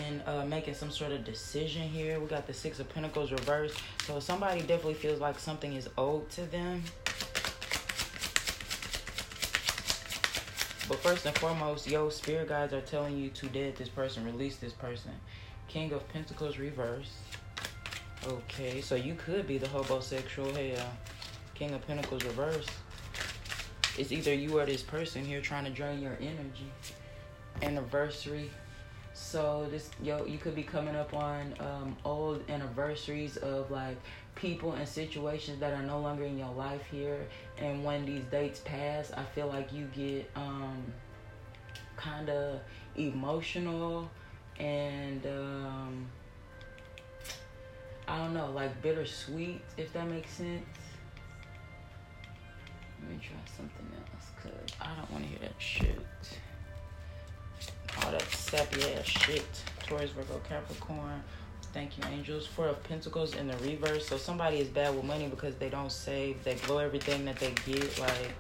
and 0.07 0.23
uh, 0.27 0.45
making 0.47 0.75
some 0.75 0.91
sort 0.91 1.13
of 1.13 1.25
decision 1.25 1.83
here. 1.83 2.19
We 2.19 2.27
got 2.27 2.47
the 2.47 2.55
Six 2.55 2.81
of 2.81 2.89
Pentacles 2.89 3.31
reversed. 3.31 3.79
So 4.07 4.21
somebody 4.21 4.61
definitely 4.61 4.95
feels 4.95 5.21
like 5.21 5.39
something 5.39 5.75
is 5.75 5.89
owed 5.99 6.29
to 6.31 6.43
them. 6.47 6.83
But 10.89 10.99
first 11.01 11.27
and 11.27 11.37
foremost, 11.39 11.89
yo, 11.89 12.09
spirit 12.11 12.49
guides 12.49 12.73
are 12.73 12.81
telling 12.81 13.19
you 13.19 13.29
to 13.31 13.47
dead 13.49 13.77
this 13.77 13.89
person, 13.89 14.25
release 14.25 14.57
this 14.57 14.73
person. 14.73 15.11
King 15.77 15.93
of 15.93 16.09
Pentacles 16.09 16.57
reverse. 16.57 17.11
Okay, 18.27 18.81
so 18.81 18.95
you 18.95 19.15
could 19.15 19.47
be 19.47 19.59
the 19.59 19.67
hobosexual. 19.67 20.57
Hey, 20.57 20.75
King 21.55 21.75
of 21.75 21.87
Pentacles 21.87 22.25
reverse. 22.25 22.65
It's 23.99 24.11
either 24.11 24.33
you 24.33 24.59
or 24.59 24.65
this 24.65 24.81
person 24.81 25.23
here 25.23 25.43
trying 25.43 25.67
to 25.67 25.71
drain 25.71 26.01
your 26.01 26.17
energy. 26.19 26.73
Anniversary. 27.61 28.51
So 29.13 29.67
this 29.71 29.91
yo, 30.03 30.25
you 30.25 30.39
could 30.39 30.55
be 30.55 30.63
coming 30.63 30.97
up 30.97 31.13
on 31.13 31.53
um, 31.61 31.95
old 32.07 32.43
anniversaries 32.49 33.37
of 33.37 33.71
like 33.71 33.99
people 34.35 34.73
and 34.73 34.89
situations 34.89 35.61
that 35.61 35.75
are 35.75 35.83
no 35.83 36.01
longer 36.01 36.25
in 36.25 36.39
your 36.39 36.55
life 36.55 36.87
here. 36.91 37.27
And 37.59 37.85
when 37.85 38.07
these 38.07 38.25
dates 38.31 38.61
pass, 38.61 39.13
I 39.13 39.25
feel 39.25 39.49
like 39.49 39.71
you 39.75 39.91
get 39.95 40.31
um, 40.37 40.83
kind 41.99 42.31
of 42.31 42.61
emotional 42.97 44.09
and 44.59 45.25
um, 45.27 46.07
I 48.09 48.19
don't 48.19 48.35
know, 48.35 48.51
like 48.53 48.81
bittersweet, 48.83 49.63
if 49.77 49.93
that 49.93 50.09
makes 50.09 50.31
sense. 50.33 50.65
Let 53.03 53.11
me 53.11 53.19
try 53.23 53.37
something 53.57 53.87
else, 53.97 54.27
cause 54.43 54.77
I 54.81 54.95
don't 54.97 55.11
want 55.11 55.25
to 55.25 55.31
hear 55.31 55.39
that 55.41 55.55
shit. 55.59 55.99
All 58.05 58.11
that 58.11 58.23
sappy 58.23 58.93
ass 58.95 59.05
shit. 59.05 59.45
Taurus, 59.87 60.11
Virgo, 60.11 60.41
Capricorn. 60.49 61.23
Thank 61.73 61.99
you, 61.99 62.05
angels. 62.11 62.47
Four 62.47 62.69
of 62.69 62.83
Pentacles 62.85 63.35
in 63.35 63.49
the 63.49 63.57
reverse. 63.59 64.07
So 64.09 64.17
somebody 64.17 64.59
is 64.59 64.69
bad 64.69 64.95
with 64.95 65.05
money 65.05 65.29
because 65.29 65.57
they 65.57 65.69
don't 65.69 65.93
save. 65.93 66.43
They 66.43 66.55
blow 66.67 66.79
everything 66.79 67.25
that 67.27 67.37
they 67.37 67.53
get. 67.67 67.99
Like, 67.99 68.33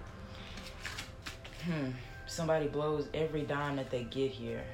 hmm. 1.65 1.91
Somebody 2.27 2.67
blows 2.67 3.09
every 3.15 3.43
dime 3.43 3.77
that 3.77 3.91
they 3.91 4.05
get 4.05 4.31
here. 4.31 4.65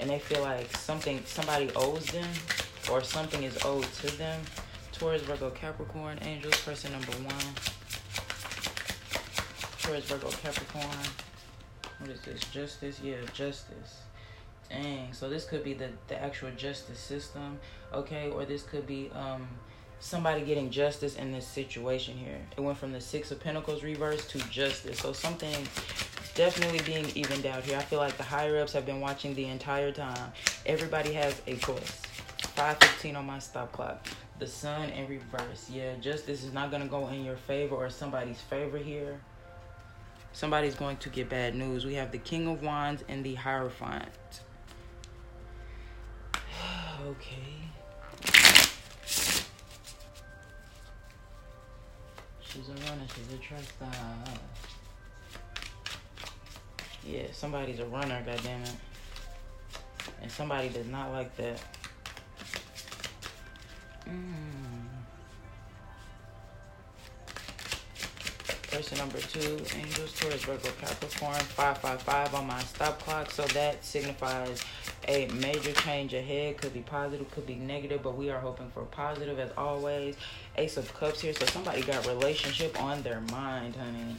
And 0.00 0.08
they 0.08 0.18
feel 0.18 0.42
like 0.42 0.74
something, 0.76 1.22
somebody 1.26 1.70
owes 1.76 2.06
them 2.06 2.28
or 2.90 3.02
something 3.02 3.42
is 3.42 3.58
owed 3.64 3.84
to 3.84 4.16
them. 4.16 4.40
Taurus, 4.92 5.22
Virgo, 5.22 5.50
Capricorn, 5.50 6.18
angels, 6.22 6.58
person 6.62 6.90
number 6.92 7.12
one. 7.12 7.54
Taurus, 9.82 10.04
Virgo, 10.06 10.30
Capricorn. 10.30 11.06
What 11.98 12.10
is 12.10 12.20
this? 12.22 12.40
Justice? 12.44 13.00
Yeah, 13.02 13.16
justice. 13.34 14.00
Dang. 14.70 15.12
So 15.12 15.28
this 15.28 15.44
could 15.44 15.62
be 15.64 15.74
the, 15.74 15.90
the 16.08 16.20
actual 16.22 16.50
justice 16.52 16.98
system, 16.98 17.58
okay? 17.92 18.30
Or 18.30 18.44
this 18.44 18.62
could 18.62 18.86
be 18.86 19.10
um 19.14 19.48
somebody 20.00 20.42
getting 20.42 20.70
justice 20.70 21.16
in 21.16 21.30
this 21.30 21.46
situation 21.46 22.16
here. 22.16 22.38
It 22.56 22.60
went 22.60 22.78
from 22.78 22.92
the 22.92 23.00
Six 23.00 23.30
of 23.30 23.38
Pentacles 23.38 23.84
reverse 23.84 24.26
to 24.28 24.38
justice. 24.50 24.98
So 24.98 25.12
something 25.12 25.54
definitely 26.34 26.80
being 26.80 27.06
evened 27.14 27.46
out 27.46 27.62
here. 27.64 27.76
I 27.78 27.82
feel 27.82 27.98
like 27.98 28.16
the 28.16 28.22
higher 28.22 28.60
ups 28.60 28.72
have 28.72 28.86
been 28.86 29.00
watching 29.00 29.34
the 29.34 29.46
entire 29.46 29.92
time. 29.92 30.32
Everybody 30.66 31.12
has 31.12 31.40
a 31.46 31.54
choice. 31.56 32.02
515 32.54 33.16
on 33.16 33.26
my 33.26 33.38
stop 33.38 33.72
clock. 33.72 34.06
The 34.38 34.46
sun 34.46 34.88
in 34.90 35.06
reverse. 35.06 35.70
Yeah, 35.70 35.94
justice 36.00 36.42
is 36.44 36.52
not 36.52 36.70
going 36.70 36.82
to 36.82 36.88
go 36.88 37.08
in 37.08 37.24
your 37.24 37.36
favor 37.36 37.76
or 37.76 37.90
somebody's 37.90 38.40
favor 38.40 38.78
here. 38.78 39.20
Somebody's 40.32 40.74
going 40.74 40.96
to 40.98 41.08
get 41.10 41.28
bad 41.28 41.54
news. 41.54 41.84
We 41.84 41.94
have 41.94 42.12
the 42.12 42.18
King 42.18 42.48
of 42.48 42.62
Wands 42.62 43.04
and 43.08 43.22
the 43.22 43.34
Hierophant. 43.34 44.40
okay. 47.06 47.69
She's 52.52 52.68
a 52.68 52.72
runner. 52.72 53.06
She's 53.14 53.32
a 53.32 53.38
track 53.38 53.62
star. 53.62 53.90
Yeah, 57.06 57.26
somebody's 57.32 57.78
a 57.78 57.86
runner, 57.86 58.22
goddammit. 58.26 58.74
And 60.20 60.30
somebody 60.30 60.68
does 60.68 60.88
not 60.88 61.12
like 61.12 61.36
that. 61.36 61.60
Mm. 64.08 64.70
Person 68.70 68.98
number 68.98 69.18
two, 69.18 69.58
Angels, 69.76 70.12
Taurus, 70.18 70.44
Virgo, 70.44 70.70
Capricorn, 70.80 71.34
555 71.34 72.34
on 72.34 72.46
my 72.46 72.60
stop 72.60 73.00
clock. 73.00 73.30
So 73.30 73.42
that 73.46 73.84
signifies 73.84 74.62
a 75.08 75.26
major 75.28 75.72
change 75.72 76.14
ahead. 76.14 76.58
Could 76.58 76.74
be 76.74 76.80
positive, 76.80 77.30
could 77.30 77.46
be 77.46 77.54
negative, 77.54 78.02
but 78.02 78.16
we 78.16 78.30
are 78.30 78.40
hoping 78.40 78.70
for 78.70 78.82
positive 78.84 79.38
as 79.38 79.50
always. 79.56 80.16
Ace 80.56 80.76
of 80.76 80.92
Cups 80.94 81.20
here. 81.20 81.32
So 81.32 81.46
somebody 81.46 81.82
got 81.82 82.06
relationship 82.06 82.80
on 82.82 83.02
their 83.02 83.20
mind, 83.32 83.76
honey. 83.76 84.16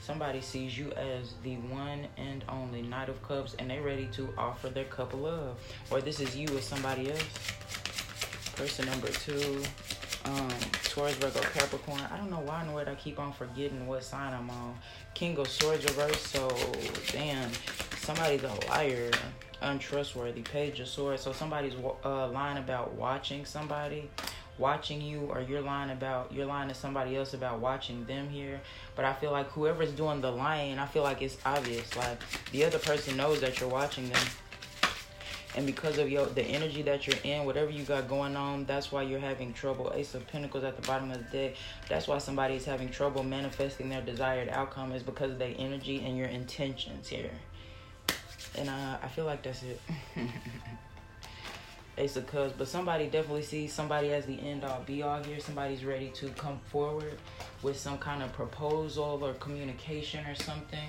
Somebody 0.00 0.40
sees 0.40 0.76
you 0.76 0.90
as 0.92 1.34
the 1.44 1.54
one 1.56 2.08
and 2.16 2.44
only 2.48 2.82
Knight 2.82 3.08
of 3.08 3.22
Cups 3.22 3.54
and 3.58 3.70
they're 3.70 3.82
ready 3.82 4.08
to 4.14 4.34
offer 4.36 4.68
their 4.68 4.84
cup 4.84 5.12
of 5.12 5.20
love. 5.20 5.58
Or 5.90 6.00
this 6.00 6.18
is 6.18 6.36
you 6.36 6.52
with 6.52 6.64
somebody 6.64 7.12
else. 7.12 7.22
Person 8.56 8.86
number 8.86 9.08
two, 9.08 9.62
um, 10.24 10.48
Taurus, 10.84 11.14
Virgo, 11.14 11.40
Capricorn. 11.40 12.00
I 12.12 12.16
don't 12.16 12.30
know 12.30 12.40
why 12.40 12.62
in 12.62 12.72
the 12.72 12.90
I 12.90 12.94
keep 12.96 13.18
on 13.18 13.32
forgetting 13.32 13.86
what 13.86 14.04
sign 14.04 14.34
I'm 14.34 14.50
on. 14.50 14.74
King 15.14 15.38
of 15.38 15.48
Swords 15.48 15.84
reverse. 15.84 16.20
So, 16.20 16.54
damn, 17.12 17.50
somebody's 17.98 18.42
a 18.42 18.52
liar, 18.68 19.10
untrustworthy. 19.62 20.42
Page 20.42 20.80
of 20.80 20.88
Swords. 20.88 21.22
So 21.22 21.32
somebody's 21.32 21.74
uh, 22.04 22.28
lying 22.28 22.58
about 22.58 22.94
watching 22.94 23.44
somebody 23.44 24.10
watching 24.58 25.00
you 25.00 25.20
or 25.30 25.40
you're 25.40 25.62
lying 25.62 25.90
about 25.90 26.32
you're 26.32 26.46
lying 26.46 26.68
to 26.68 26.74
somebody 26.74 27.16
else 27.16 27.34
about 27.34 27.60
watching 27.60 28.04
them 28.04 28.28
here. 28.28 28.60
But 28.94 29.04
i 29.04 29.12
feel 29.12 29.32
like 29.32 29.48
whoever's 29.50 29.92
doing 29.92 30.20
the 30.20 30.30
lying 30.30 30.78
i 30.78 30.86
feel 30.86 31.02
like 31.02 31.22
it's 31.22 31.38
obvious. 31.44 31.94
Like 31.96 32.20
the 32.52 32.64
other 32.64 32.78
person 32.78 33.16
knows 33.16 33.40
that 33.40 33.60
you're 33.60 33.68
watching 33.68 34.08
them. 34.08 34.26
And 35.54 35.66
because 35.66 35.98
of 35.98 36.08
your 36.10 36.26
the 36.26 36.42
energy 36.42 36.82
that 36.82 37.06
you're 37.06 37.18
in 37.24 37.44
whatever 37.44 37.70
you 37.70 37.84
got 37.84 38.08
going 38.08 38.36
on 38.36 38.64
that's 38.64 38.92
why 38.92 39.02
you're 39.02 39.20
having 39.20 39.52
trouble. 39.52 39.90
Ace 39.94 40.14
of 40.14 40.26
pentacles 40.26 40.64
at 40.64 40.76
the 40.80 40.86
bottom 40.86 41.10
of 41.10 41.18
the 41.18 41.36
deck. 41.36 41.56
That's 41.88 42.06
why 42.06 42.18
somebody 42.18 42.54
is 42.54 42.64
having 42.64 42.90
trouble 42.90 43.22
manifesting 43.22 43.88
their 43.88 44.02
desired 44.02 44.48
outcome 44.50 44.92
is 44.92 45.02
because 45.02 45.30
of 45.30 45.38
their 45.38 45.54
energy 45.58 46.04
and 46.04 46.16
your 46.16 46.28
intentions 46.28 47.08
here 47.08 47.30
and 48.58 48.68
uh, 48.68 48.96
i 49.02 49.08
feel 49.08 49.24
like 49.24 49.42
that's 49.42 49.62
it 49.62 49.80
Ace 51.98 52.16
of 52.16 52.26
Cups, 52.26 52.54
but 52.56 52.66
somebody 52.66 53.06
definitely 53.06 53.42
sees 53.42 53.72
somebody 53.72 54.12
as 54.12 54.24
the 54.24 54.40
end 54.40 54.64
all 54.64 54.80
be 54.86 55.02
all 55.02 55.22
here. 55.22 55.38
Somebody's 55.38 55.84
ready 55.84 56.08
to 56.14 56.28
come 56.30 56.58
forward 56.70 57.18
with 57.62 57.78
some 57.78 57.98
kind 57.98 58.22
of 58.22 58.32
proposal 58.32 59.20
or 59.22 59.34
communication 59.34 60.24
or 60.26 60.34
something. 60.34 60.88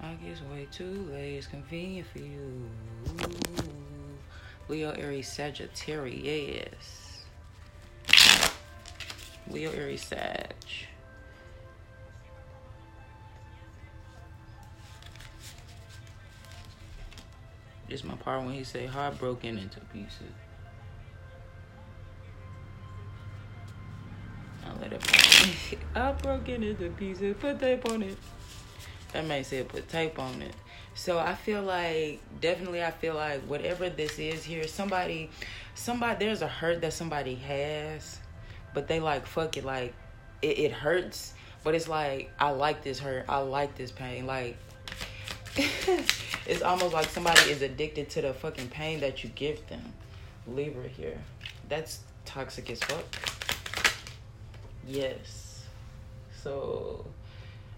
I 0.00 0.14
guess 0.14 0.40
way 0.50 0.66
too 0.72 1.06
late 1.12 1.36
is 1.36 1.46
convenient 1.46 2.08
for 2.08 2.18
you. 2.20 2.68
Leo 4.68 4.92
Aries 4.92 5.30
Sagittarius. 5.30 7.03
Leo 9.50 9.70
Aries 9.72 10.02
Sag. 10.02 10.54
This 17.88 18.02
my 18.02 18.14
part 18.14 18.42
when 18.44 18.54
he 18.54 18.64
say 18.64 18.86
heart 18.86 19.18
broken 19.18 19.58
into 19.58 19.80
pieces. 19.92 20.32
I'll 24.66 24.76
let 24.80 24.92
it 24.92 25.00
pop. 25.00 25.78
heart 25.94 26.22
broken 26.22 26.62
into 26.62 26.90
pieces. 26.90 27.36
Put 27.38 27.60
tape 27.60 27.88
on 27.90 28.02
it. 28.02 28.16
That 29.12 29.26
man 29.26 29.44
said 29.44 29.68
put 29.68 29.88
tape 29.88 30.18
on 30.18 30.42
it. 30.42 30.54
So 30.94 31.18
I 31.18 31.34
feel 31.34 31.62
like 31.62 32.20
definitely 32.40 32.82
I 32.82 32.90
feel 32.90 33.14
like 33.14 33.42
whatever 33.42 33.90
this 33.90 34.18
is 34.18 34.42
here, 34.42 34.66
somebody 34.66 35.30
somebody 35.74 36.24
there's 36.24 36.42
a 36.42 36.48
hurt 36.48 36.80
that 36.80 36.92
somebody 36.92 37.34
has, 37.34 38.18
but 38.74 38.88
they 38.88 39.00
like 39.00 39.26
fuck 39.26 39.56
it, 39.56 39.64
like 39.64 39.94
it, 40.42 40.58
it 40.58 40.72
hurts, 40.72 41.32
but 41.62 41.74
it's 41.74 41.88
like 41.88 42.30
I 42.38 42.50
like 42.50 42.82
this 42.82 42.98
hurt, 42.98 43.24
I 43.28 43.38
like 43.38 43.74
this 43.76 43.90
pain. 43.90 44.26
Like 44.26 44.56
it's 45.56 46.62
almost 46.62 46.92
like 46.92 47.08
somebody 47.08 47.50
is 47.50 47.62
addicted 47.62 48.10
to 48.10 48.22
the 48.22 48.34
fucking 48.34 48.68
pain 48.68 49.00
that 49.00 49.24
you 49.24 49.30
give 49.30 49.66
them. 49.68 49.92
Libra 50.46 50.88
here. 50.88 51.18
That's 51.68 52.00
toxic 52.24 52.70
as 52.70 52.82
fuck. 52.82 53.04
Yes. 54.86 55.64
So 56.42 57.06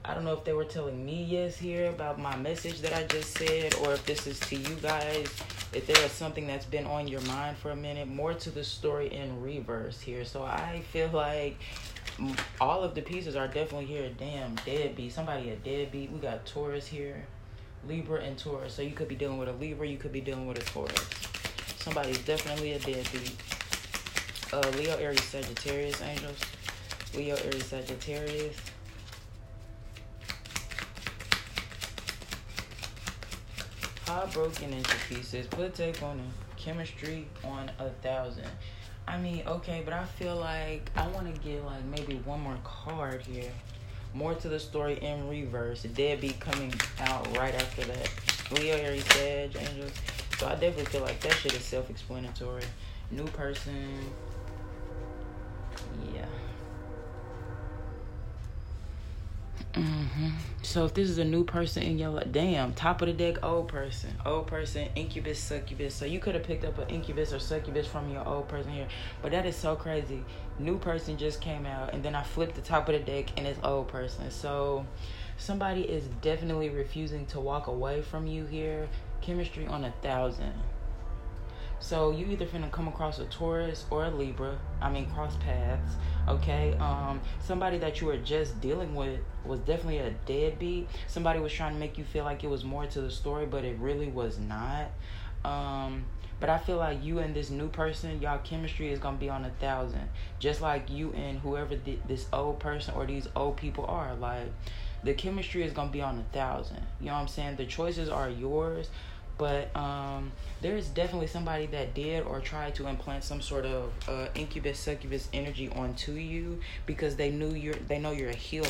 I 0.05 0.15
don't 0.15 0.25
know 0.25 0.33
if 0.33 0.45
they 0.45 0.53
were 0.53 0.65
telling 0.65 1.05
me 1.05 1.25
yes 1.25 1.57
here 1.57 1.91
about 1.91 2.19
my 2.19 2.35
message 2.37 2.81
that 2.81 2.93
I 2.93 3.05
just 3.05 3.37
said, 3.37 3.75
or 3.75 3.93
if 3.93 4.05
this 4.07 4.27
is 4.27 4.41
to 4.41 4.57
you 4.57 4.75
guys. 4.77 5.29
If 5.73 5.87
there 5.87 6.03
is 6.05 6.13
something 6.13 6.47
that's 6.47 6.65
been 6.65 6.87
on 6.87 7.09
your 7.09 7.21
mind 7.23 7.57
for 7.59 7.71
a 7.71 7.77
minute, 7.77 8.09
more 8.09 8.35
to 8.35 8.51
the 8.51 8.65
story 8.65 9.13
in 9.13 9.43
reverse 9.43 10.01
here. 10.01 10.25
So 10.25 10.43
I 10.43 10.83
feel 10.93 11.11
like 11.13 11.59
all 12.61 12.83
of 12.83 12.95
the 12.95 13.03
pieces 13.03 13.37
are 13.37 13.47
definitely 13.47 13.87
here. 13.87 14.11
Damn, 14.17 14.55
deadbeat. 14.65 15.13
Somebody 15.13 15.51
a 15.51 15.57
deadbeat. 15.57 16.11
We 16.11 16.19
got 16.19 16.47
Taurus 16.47 16.87
here. 16.87 17.27
Libra 17.87 18.21
and 18.21 18.39
Taurus. 18.39 18.75
So 18.75 18.83
you 18.83 18.93
could 18.93 19.09
be 19.09 19.15
dealing 19.15 19.39
with 19.39 19.49
a 19.49 19.53
Libra, 19.53 19.87
you 19.87 19.99
could 19.99 20.13
be 20.13 20.21
dealing 20.21 20.47
with 20.47 20.59
a 20.59 20.65
Taurus. 20.65 21.09
Somebody's 21.79 22.19
definitely 22.25 22.73
a 22.73 22.79
deadbeat. 22.79 23.37
Uh, 24.53 24.63
Leo, 24.77 24.97
Aries, 24.97 25.23
Sagittarius, 25.23 26.01
angels. 26.03 26.41
Leo, 27.15 27.37
Aries, 27.37 27.67
Sagittarius. 27.67 28.57
Heart 34.07 34.33
broken 34.35 34.73
into 34.73 34.97
pieces. 35.09 35.49
Put 35.49 35.75
tape 35.75 36.01
on 36.01 36.21
it, 36.21 36.25
chemistry 36.57 37.27
on 37.43 37.69
a 37.81 37.91
thousand. 38.03 38.47
I 39.09 39.19
mean, 39.19 39.43
okay, 39.47 39.83
but 39.85 39.93
I 39.95 40.05
feel 40.05 40.37
like 40.37 40.91
I 40.95 41.09
want 41.09 41.33
to 41.35 41.41
get 41.41 41.65
like 41.65 41.85
maybe 41.85 42.21
one 42.25 42.41
more 42.41 42.57
card 42.63 43.23
here. 43.23 43.51
More 44.15 44.35
to 44.35 44.49
the 44.49 44.61
story 44.61 44.99
in 45.03 45.29
reverse. 45.29 45.83
Deadbeat 45.83 46.39
coming 46.39 46.73
out 47.01 47.37
right 47.37 47.55
after 47.55 47.85
that. 47.85 48.11
Leo, 48.53 48.77
Aries, 48.77 49.05
Sag, 49.13 49.57
Angels. 49.57 49.93
So 50.39 50.47
I 50.47 50.53
definitely 50.53 50.85
feel 50.85 51.03
like 51.03 51.21
that 51.23 51.33
shit 51.33 51.55
is 51.55 51.65
self-explanatory. 51.65 52.63
New 53.11 53.27
person. 53.27 54.13
Yeah. 56.15 56.27
Mm-hmm. 59.77 60.29
So 60.63 60.87
if 60.87 60.95
this 60.95 61.11
is 61.11 61.19
a 61.19 61.25
new 61.25 61.45
person 61.45 61.83
in 61.83 61.99
your 61.99 62.09
life, 62.09 62.29
damn, 62.33 62.73
top 62.73 63.03
of 63.03 63.09
the 63.09 63.13
deck, 63.13 63.45
old 63.45 63.69
person, 63.69 64.11
old 64.25 64.47
person, 64.47 64.89
incubus, 64.95 65.39
succubus. 65.39 65.95
So 65.95 66.07
you 66.07 66.19
could 66.19 66.35
have 66.35 66.45
picked 66.45 66.65
up 66.65 66.79
an 66.79 66.89
incubus 66.89 67.33
or 67.33 67.39
succubus 67.39 67.87
from 67.87 68.11
your 68.11 68.27
old 68.27 68.49
person 68.49 68.73
here, 68.73 68.89
but 69.21 69.33
that 69.33 69.45
is 69.45 69.55
so 69.55 69.77
crazy. 69.77 70.25
New 70.59 70.79
person 70.79 71.19
just 71.19 71.43
came 71.43 71.67
out, 71.67 71.93
and 71.93 72.03
then 72.03 72.15
I 72.15 72.23
flipped 72.23 72.55
the 72.55 72.63
top 72.63 72.89
of 72.89 72.95
the 72.95 73.01
deck, 73.01 73.37
and 73.37 73.47
it's 73.47 73.61
old 73.63 73.89
person. 73.89 74.31
So 74.31 74.87
somebody 75.37 75.83
is 75.83 76.05
definitely 76.23 76.71
refusing 76.71 77.27
to 77.27 77.41
walk 77.41 77.67
away 77.67 78.01
from 78.01 78.27
you 78.27 78.47
here. 78.47 78.89
Chemistry 79.21 79.67
on 79.67 79.85
a 79.85 79.93
thousand. 80.03 80.55
So 81.79 82.11
you 82.11 82.27
either 82.27 82.47
finna 82.47 82.71
come 82.71 82.89
across 82.89 83.19
a 83.19 83.27
Taurus 83.27 83.85
or 83.91 84.07
a 84.07 84.11
Libra. 84.11 84.59
I 84.81 84.91
mean 84.91 85.07
cross 85.11 85.37
paths. 85.37 85.97
Okay. 86.29 86.75
Um, 86.81 87.21
somebody 87.41 87.79
that 87.79 88.01
you 88.01 88.09
were 88.09 88.17
just 88.17 88.61
dealing 88.61 88.95
with 88.95 89.21
was 89.45 89.61
definitely 89.61 89.99
a 89.99 90.11
deadbeat. 90.27 90.89
Somebody 91.07 91.39
was 91.39 91.53
trying 91.53 91.75
to 91.75 91.79
make 91.79 91.99
you 91.99 92.05
feel 92.05 92.25
like 92.25 92.43
it 92.43 92.51
was 92.51 92.65
more 92.65 92.87
to 92.87 93.01
the 93.01 93.11
story, 93.11 93.47
but 93.47 93.65
it 93.65 93.79
really 93.79 94.09
was 94.09 94.39
not. 94.39 94.91
Um, 95.45 96.07
but 96.41 96.51
I 96.51 96.59
feel 96.59 96.77
like 96.77 97.03
you 97.03 97.19
and 97.21 97.35
this 97.35 97.51
new 97.51 97.69
person, 97.69 98.21
y'all 98.21 98.39
chemistry 98.39 98.91
is 98.91 98.99
gonna 98.99 99.17
be 99.17 99.31
on 99.31 99.45
a 99.45 99.51
thousand. 99.51 100.09
Just 100.39 100.61
like 100.61 100.91
you 100.91 101.13
and 101.13 101.39
whoever 101.39 101.77
th- 101.77 102.01
this 102.07 102.27
old 102.33 102.59
person 102.59 102.95
or 102.95 103.07
these 103.07 103.29
old 103.37 103.57
people 103.57 103.87
are. 103.87 104.15
Like 104.15 104.53
the 105.05 105.15
chemistry 105.15 105.63
is 105.63 105.73
gonna 105.73 105.91
be 105.91 106.03
on 106.03 106.19
a 106.19 106.37
thousand. 106.37 106.83
You 107.01 107.07
know 107.07 107.15
what 107.15 107.21
I'm 107.21 107.29
saying? 107.29 107.57
The 107.57 107.67
choices 107.67 108.09
are 108.09 108.29
yours 108.29 108.91
but 109.39 109.75
um, 109.77 110.33
there 110.63 110.77
is 110.77 110.89
definitely 110.89 111.27
somebody 111.27 111.67
that 111.67 111.95
did 111.95 112.25
or 112.25 112.41
tried 112.41 112.75
to 112.77 112.87
implant 112.87 113.25
some 113.25 113.41
sort 113.41 113.67
of 113.67 113.93
uh, 114.09 114.29
incubus 114.35 114.79
succubus 114.79 115.29
energy 115.33 115.69
onto 115.75 116.13
you 116.13 116.61
because 116.87 117.17
they 117.17 117.31
knew 117.31 117.51
you're 117.51 117.75
they 117.75 117.99
know 117.99 118.13
you're 118.13 118.31
a 118.31 118.35
healer. 118.35 118.69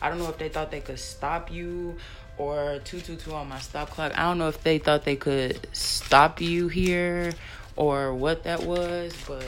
I 0.00 0.08
don't 0.08 0.18
know 0.18 0.28
if 0.28 0.38
they 0.38 0.48
thought 0.48 0.70
they 0.70 0.80
could 0.80 0.98
stop 0.98 1.50
you 1.50 1.96
or 2.36 2.80
222 2.84 3.32
on 3.32 3.48
my 3.48 3.58
stop 3.58 3.90
clock. 3.90 4.12
I 4.18 4.22
don't 4.22 4.38
know 4.38 4.48
if 4.48 4.62
they 4.62 4.78
thought 4.78 5.04
they 5.04 5.16
could 5.16 5.66
stop 5.72 6.40
you 6.40 6.68
here 6.68 7.32
or 7.76 8.14
what 8.14 8.44
that 8.44 8.62
was 8.62 9.14
but 9.26 9.44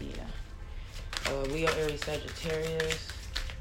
yeah. 0.00 0.24
Uh, 1.26 1.40
leo 1.44 1.70
aries 1.78 2.04
sagittarius 2.04 3.08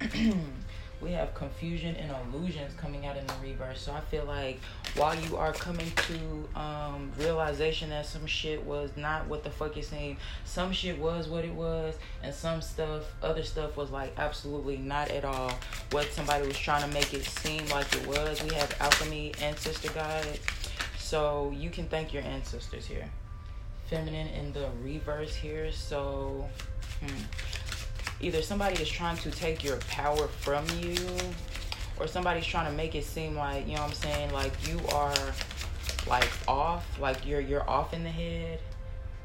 we 1.04 1.12
have 1.12 1.34
confusion 1.34 1.96
and 1.96 2.12
illusions 2.34 2.74
coming 2.76 3.06
out 3.06 3.18
in 3.18 3.28
the 3.28 3.34
reverse. 3.42 3.82
So 3.82 3.92
I 3.92 4.00
feel 4.00 4.26
like 4.26 4.60
while 4.96 5.16
you 5.16 5.36
are 5.36 5.52
coming 5.52 5.92
to 5.92 6.60
um, 6.60 7.12
realization 7.18 7.90
that 7.90 8.06
some 8.06 8.26
shit 8.26 8.64
was 8.64 8.92
not 8.96 9.28
what 9.28 9.44
the 9.44 9.50
fuck 9.50 9.76
it 9.78 9.86
seemed, 9.86 10.18
some 10.46 10.72
shit 10.72 10.98
was 10.98 11.28
what 11.28 11.44
it 11.44 11.54
was, 11.54 11.96
and 12.24 12.34
some 12.34 12.62
stuff, 12.62 13.04
other 13.22 13.44
stuff 13.44 13.76
was 13.76 13.92
like 13.92 14.14
absolutely 14.18 14.78
not 14.78 15.10
at 15.10 15.26
all 15.26 15.52
what 15.92 16.12
somebody 16.12 16.48
was 16.48 16.58
trying 16.58 16.88
to 16.88 16.94
make 16.94 17.14
it 17.14 17.26
seem 17.26 17.68
like 17.68 17.94
it 17.96 18.08
was. 18.08 18.42
We 18.44 18.54
have 18.56 18.76
alchemy, 18.80 19.34
ancestor 19.42 19.92
guides. 19.94 20.40
So 20.98 21.54
you 21.56 21.70
can 21.70 21.88
thank 21.88 22.14
your 22.14 22.24
ancestors 22.24 22.86
here. 22.86 23.10
Feminine 23.88 24.28
in 24.28 24.54
the 24.54 24.70
reverse 24.82 25.36
here. 25.36 25.72
So, 25.72 26.48
hmm 27.02 27.22
either 28.24 28.42
somebody 28.42 28.82
is 28.82 28.90
trying 28.90 29.18
to 29.18 29.32
take 29.32 29.64
your 29.64 29.78
power 29.90 30.28
from 30.28 30.66
you 30.80 30.96
or 32.00 32.08
somebody's 32.08 32.46
trying 32.46 32.66
to 32.66 32.72
make 32.72 32.96
it 32.96 33.04
seem 33.04 33.36
like 33.36 33.68
you 33.68 33.76
know 33.76 33.82
what 33.82 33.90
i'm 33.90 33.96
saying 33.96 34.32
like 34.32 34.52
you 34.68 34.80
are 34.94 35.14
like 36.08 36.30
off 36.48 37.00
like 37.00 37.26
you're 37.26 37.42
you're 37.42 37.68
off 37.70 37.94
in 37.94 38.04
the 38.04 38.10
head. 38.10 38.60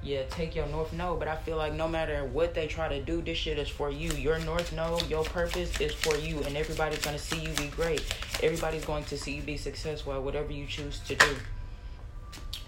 Yeah 0.00 0.22
take 0.30 0.54
your 0.54 0.66
north 0.66 0.92
node 0.92 1.18
but 1.18 1.26
i 1.26 1.34
feel 1.34 1.56
like 1.56 1.74
no 1.74 1.88
matter 1.88 2.24
what 2.24 2.54
they 2.54 2.68
try 2.68 2.88
to 2.88 3.02
do 3.02 3.20
this 3.20 3.36
shit 3.36 3.58
is 3.58 3.68
for 3.68 3.90
you. 3.90 4.12
Your 4.12 4.38
north 4.40 4.72
node 4.72 5.08
your 5.10 5.24
purpose 5.24 5.80
is 5.80 5.92
for 5.92 6.16
you 6.16 6.40
and 6.42 6.56
everybody's 6.56 7.00
to 7.00 7.18
see 7.18 7.40
you 7.40 7.50
be 7.50 7.66
great. 7.68 8.04
Everybody's 8.42 8.84
going 8.84 9.04
to 9.04 9.18
see 9.18 9.34
you 9.34 9.42
be 9.42 9.56
successful 9.56 10.12
at 10.12 10.22
whatever 10.22 10.52
you 10.52 10.66
choose 10.66 11.00
to 11.00 11.16
do. 11.16 11.36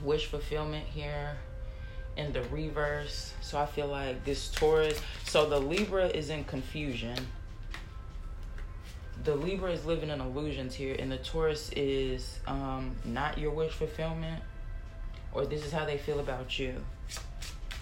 Wish 0.02 0.26
fulfillment 0.26 0.86
here 0.86 1.36
in 2.16 2.32
the 2.32 2.42
reverse. 2.44 3.32
So 3.40 3.58
I 3.58 3.66
feel 3.66 3.88
like 3.88 4.24
this 4.24 4.50
Taurus. 4.50 5.00
So 5.24 5.48
the 5.48 5.58
Libra 5.58 6.06
is 6.06 6.30
in 6.30 6.44
confusion. 6.44 7.16
The 9.24 9.34
Libra 9.34 9.70
is 9.70 9.84
living 9.84 10.08
in 10.08 10.20
illusions 10.20 10.74
here, 10.74 10.96
and 10.98 11.12
the 11.12 11.18
Taurus 11.18 11.70
is 11.76 12.38
um, 12.46 12.96
not 13.04 13.36
your 13.36 13.50
wish 13.50 13.72
fulfillment, 13.72 14.42
or 15.32 15.44
this 15.44 15.64
is 15.64 15.72
how 15.72 15.84
they 15.84 15.98
feel 15.98 16.20
about 16.20 16.58
you. 16.58 16.74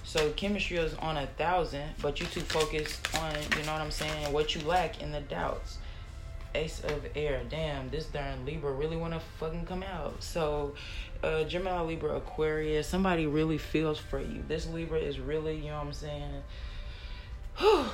So 0.03 0.31
chemistry 0.33 0.79
is 0.79 0.95
on 0.95 1.17
a 1.17 1.27
thousand, 1.27 1.91
but 2.01 2.19
you 2.19 2.27
too 2.27 2.41
focused 2.41 3.14
on, 3.19 3.35
you 3.57 3.64
know 3.67 3.73
what 3.73 3.83
I'm 3.83 3.91
saying, 3.91 4.33
what 4.33 4.55
you 4.55 4.62
lack 4.62 5.03
in 5.03 5.12
the 5.12 5.21
doubts. 5.21 5.79
Ace 6.55 6.81
of 6.81 7.07
Air. 7.14 7.43
Damn, 7.49 7.91
this 7.91 8.07
darn 8.07 8.45
Libra 8.45 8.73
really 8.73 8.97
want 8.97 9.12
to 9.14 9.21
fucking 9.38 9.67
come 9.67 9.83
out. 9.83 10.23
So, 10.23 10.75
uh, 11.22 11.44
Gemini, 11.44 11.81
Libra, 11.83 12.16
Aquarius, 12.16 12.87
somebody 12.87 13.26
really 13.26 13.59
feels 13.59 13.98
for 13.98 14.20
you. 14.20 14.42
This 14.46 14.66
Libra 14.66 14.98
is 14.98 15.18
really, 15.18 15.57
you 15.57 15.70
know 15.70 15.78
what 15.78 15.87
I'm 15.87 15.92
saying? 15.92 16.42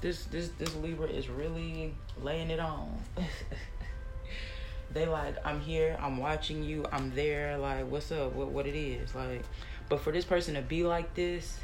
this 0.00 0.24
this 0.26 0.50
this 0.58 0.74
Libra 0.76 1.08
is 1.08 1.28
really 1.28 1.94
laying 2.22 2.50
it 2.50 2.60
on. 2.60 2.98
they 4.92 5.06
like, 5.06 5.36
I'm 5.46 5.60
here, 5.60 5.98
I'm 6.00 6.18
watching 6.18 6.62
you, 6.62 6.84
I'm 6.92 7.14
there. 7.14 7.56
Like, 7.58 7.90
what's 7.90 8.12
up? 8.12 8.34
What 8.34 8.48
what 8.48 8.66
it 8.66 8.76
is? 8.76 9.14
Like, 9.14 9.42
but 9.88 10.00
for 10.00 10.12
this 10.12 10.24
person 10.24 10.54
to 10.54 10.62
be 10.62 10.84
like 10.84 11.14
this. 11.14 11.58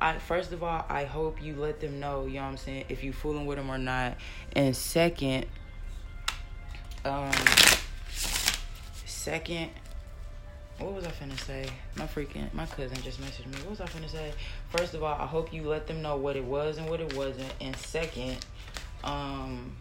I, 0.00 0.18
first 0.18 0.50
of 0.50 0.64
all, 0.64 0.84
I 0.88 1.04
hope 1.04 1.40
you 1.40 1.54
let 1.54 1.78
them 1.78 2.00
know, 2.00 2.26
you 2.26 2.34
know 2.34 2.40
what 2.40 2.48
I'm 2.48 2.56
saying, 2.56 2.86
if 2.88 3.04
you 3.04 3.12
fooling 3.12 3.46
with 3.46 3.56
them 3.56 3.70
or 3.70 3.78
not. 3.78 4.16
And 4.52 4.74
second, 4.74 5.46
um, 7.04 7.30
second, 9.06 9.70
what 10.82 10.94
was 10.94 11.04
I 11.04 11.10
finna 11.10 11.38
say? 11.38 11.66
My 11.96 12.06
freaking, 12.06 12.52
my 12.52 12.66
cousin 12.66 12.96
just 13.02 13.20
messaged 13.20 13.46
me. 13.46 13.58
What 13.60 13.70
was 13.70 13.80
I 13.80 13.86
finna 13.86 14.10
say? 14.10 14.32
First 14.70 14.94
of 14.94 15.02
all, 15.02 15.14
I 15.14 15.26
hope 15.26 15.52
you 15.52 15.62
let 15.68 15.86
them 15.86 16.02
know 16.02 16.16
what 16.16 16.36
it 16.36 16.44
was 16.44 16.78
and 16.78 16.88
what 16.88 17.00
it 17.00 17.16
wasn't. 17.16 17.52
And 17.60 17.76
second, 17.76 18.38
um, 19.04 19.76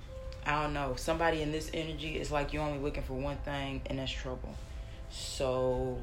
I 0.46 0.62
don't 0.64 0.74
know. 0.74 0.96
Somebody 0.98 1.42
in 1.42 1.52
this 1.52 1.70
energy 1.74 2.20
is 2.20 2.32
like 2.32 2.54
you're 2.54 2.64
only 2.64 2.80
looking 2.80 3.04
for 3.04 3.14
one 3.14 3.38
thing, 3.38 3.82
and 3.86 4.00
that's 4.00 4.12
trouble. 4.12 4.56
So 5.10 5.98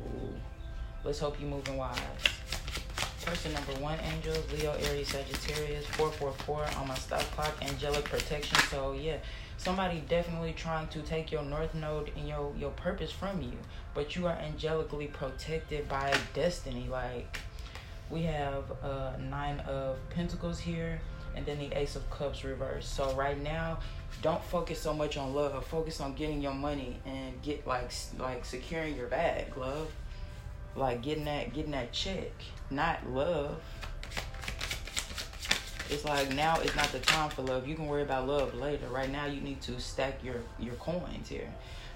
let's 1.05 1.19
hope 1.19 1.41
you're 1.41 1.51
moving 1.51 1.77
wise. 1.77 1.99
Person 3.29 3.53
number 3.53 3.73
one, 3.75 3.99
angels, 4.01 4.43
Leo, 4.53 4.73
Aries, 4.89 5.09
Sagittarius, 5.09 5.85
444 5.87 6.67
on 6.81 6.89
my 6.89 6.95
stop 6.95 7.21
clock, 7.33 7.55
angelic 7.61 8.05
protection. 8.05 8.59
So 8.71 8.93
yeah, 8.93 9.19
somebody 9.59 10.03
definitely 10.09 10.55
trying 10.55 10.89
to 10.89 11.03
take 11.03 11.31
your 11.31 11.43
north 11.43 11.75
node 11.75 12.11
and 12.17 12.27
your 12.27 12.55
your 12.59 12.71
purpose 12.71 13.13
from 13.13 13.43
you 13.43 13.53
but 13.95 14.15
you 14.15 14.27
are 14.27 14.37
angelically 14.37 15.13
protected 15.13 15.89
by 15.89 16.15
destiny. 16.33 16.87
Like 16.89 17.37
we 18.09 18.23
have 18.23 18.65
uh 18.83 19.13
nine 19.19 19.61
of 19.61 19.99
pentacles 20.11 20.59
here 20.59 21.01
and 21.35 21.45
then 21.45 21.59
the 21.59 21.77
ace 21.77 21.97
of 21.97 22.09
cups 22.11 22.45
reversed. 22.45 22.95
So 22.95 23.13
right 23.15 23.39
now 23.43 23.79
don't 24.23 24.43
focus 24.45 24.81
so 24.81 24.95
much 24.95 25.17
on 25.17 25.35
love. 25.35 25.67
Focus 25.67 26.01
on 26.01 26.15
getting 26.15 26.41
your 26.41 26.55
money 26.55 26.97
and 27.05 27.43
get 27.43 27.67
like 27.67 27.91
like 28.19 28.45
securing 28.45 28.97
your 28.97 29.09
bag 29.09 29.57
love. 29.57 29.91
Like 30.77 31.03
getting 31.03 31.25
that 31.25 31.53
getting 31.53 31.73
that 31.73 31.93
check 31.93 32.33
not 32.71 33.09
love 33.11 33.61
it's 35.91 36.05
like 36.05 36.35
now 36.35 36.61
is 36.61 36.75
not 36.77 36.93
the 36.93 36.99
time 36.99 37.31
for 37.31 37.43
love. 37.43 37.67
You 37.67 37.75
can 37.75 37.87
worry 37.87 38.03
about 38.03 38.27
love 38.27 38.55
later. 38.55 38.87
Right 38.89 39.11
now, 39.11 39.25
you 39.25 39.41
need 39.41 39.63
to 39.63 39.81
stack 39.81 40.23
your 40.23 40.37
your 40.59 40.75
coins 40.75 41.29
here. 41.29 41.49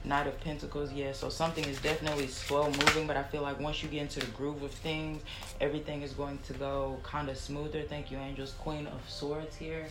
Knight 0.04 0.26
of 0.26 0.40
Pentacles, 0.40 0.92
yeah. 0.92 1.12
So 1.12 1.28
something 1.28 1.64
is 1.64 1.80
definitely 1.80 2.26
slow 2.26 2.66
moving, 2.66 3.06
but 3.06 3.16
I 3.16 3.22
feel 3.22 3.42
like 3.42 3.60
once 3.60 3.82
you 3.82 3.88
get 3.88 4.02
into 4.02 4.20
the 4.20 4.26
groove 4.26 4.62
of 4.62 4.72
things, 4.72 5.22
everything 5.60 6.02
is 6.02 6.12
going 6.12 6.38
to 6.46 6.54
go 6.54 6.98
kind 7.02 7.28
of 7.28 7.36
smoother. 7.36 7.82
Thank 7.82 8.10
you, 8.10 8.18
angels. 8.18 8.54
Queen 8.58 8.86
of 8.86 9.08
Swords 9.08 9.54
here. 9.56 9.86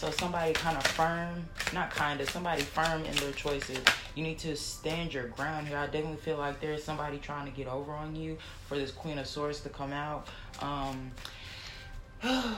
So 0.00 0.10
somebody 0.12 0.54
kind 0.54 0.78
of 0.78 0.86
firm, 0.86 1.46
not 1.74 1.90
kind 1.90 2.22
of, 2.22 2.30
somebody 2.30 2.62
firm 2.62 3.04
in 3.04 3.14
their 3.16 3.32
choices. 3.32 3.80
You 4.14 4.22
need 4.22 4.38
to 4.38 4.56
stand 4.56 5.12
your 5.12 5.26
ground 5.26 5.68
here. 5.68 5.76
I 5.76 5.84
definitely 5.84 6.16
feel 6.16 6.38
like 6.38 6.58
there 6.58 6.72
is 6.72 6.82
somebody 6.82 7.18
trying 7.18 7.44
to 7.44 7.52
get 7.54 7.68
over 7.68 7.92
on 7.92 8.16
you 8.16 8.38
for 8.66 8.78
this 8.78 8.92
Queen 8.92 9.18
of 9.18 9.26
Swords 9.26 9.60
to 9.60 9.68
come 9.68 9.92
out. 9.92 10.26
Um, 10.60 11.10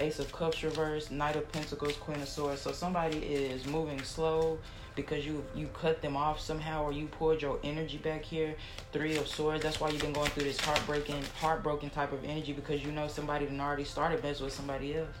Ace 0.00 0.18
of 0.18 0.32
Cups 0.32 0.64
reverse, 0.64 1.12
Knight 1.12 1.36
of 1.36 1.52
Pentacles, 1.52 1.96
Queen 1.98 2.20
of 2.20 2.28
Swords. 2.28 2.62
So 2.62 2.72
somebody 2.72 3.18
is 3.18 3.64
moving 3.68 4.02
slow 4.02 4.58
because 5.02 5.26
you 5.26 5.44
you 5.54 5.68
cut 5.68 6.02
them 6.02 6.16
off 6.16 6.40
somehow 6.40 6.84
or 6.84 6.92
you 6.92 7.06
pulled 7.06 7.42
your 7.42 7.58
energy 7.62 7.98
back 7.98 8.22
here. 8.22 8.54
Three 8.92 9.16
of 9.16 9.26
Swords. 9.26 9.62
That's 9.62 9.80
why 9.80 9.90
you've 9.90 10.02
been 10.02 10.12
going 10.12 10.30
through 10.30 10.44
this 10.44 10.60
heartbreaking, 10.60 11.22
heartbroken 11.40 11.90
type 11.90 12.12
of 12.12 12.24
energy 12.24 12.52
because 12.52 12.84
you 12.84 12.92
know 12.92 13.08
somebody 13.08 13.46
done 13.46 13.60
already 13.60 13.84
started 13.84 14.22
mess 14.22 14.40
with 14.40 14.52
somebody 14.52 14.96
else. 14.96 15.16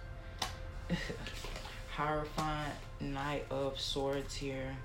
Hierophant, 1.90 2.74
Knight 3.00 3.46
of 3.50 3.78
Swords 3.78 4.34
here. 4.34 4.76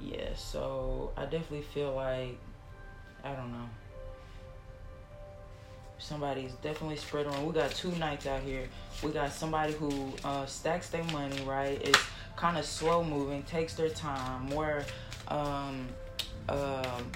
Yeah, 0.00 0.34
so 0.34 1.12
I 1.16 1.22
definitely 1.24 1.62
feel 1.62 1.94
like 1.94 2.38
I 3.22 3.32
don't 3.34 3.52
know 3.52 3.68
somebody's 6.04 6.52
definitely 6.62 6.96
spread 6.96 7.26
around. 7.26 7.46
We 7.46 7.52
got 7.52 7.70
two 7.70 7.90
knights 7.92 8.26
out 8.26 8.42
here. 8.42 8.68
We 9.02 9.10
got 9.10 9.32
somebody 9.32 9.72
who 9.72 10.12
uh, 10.24 10.46
stacks 10.46 10.90
their 10.90 11.04
money, 11.04 11.40
right? 11.42 11.80
Is 11.82 11.96
kind 12.36 12.58
of 12.58 12.64
slow 12.64 13.04
moving, 13.04 13.42
takes 13.44 13.74
their 13.74 13.88
time, 13.88 14.46
more 14.46 14.84
um, 15.28 15.88
um, 16.48 17.10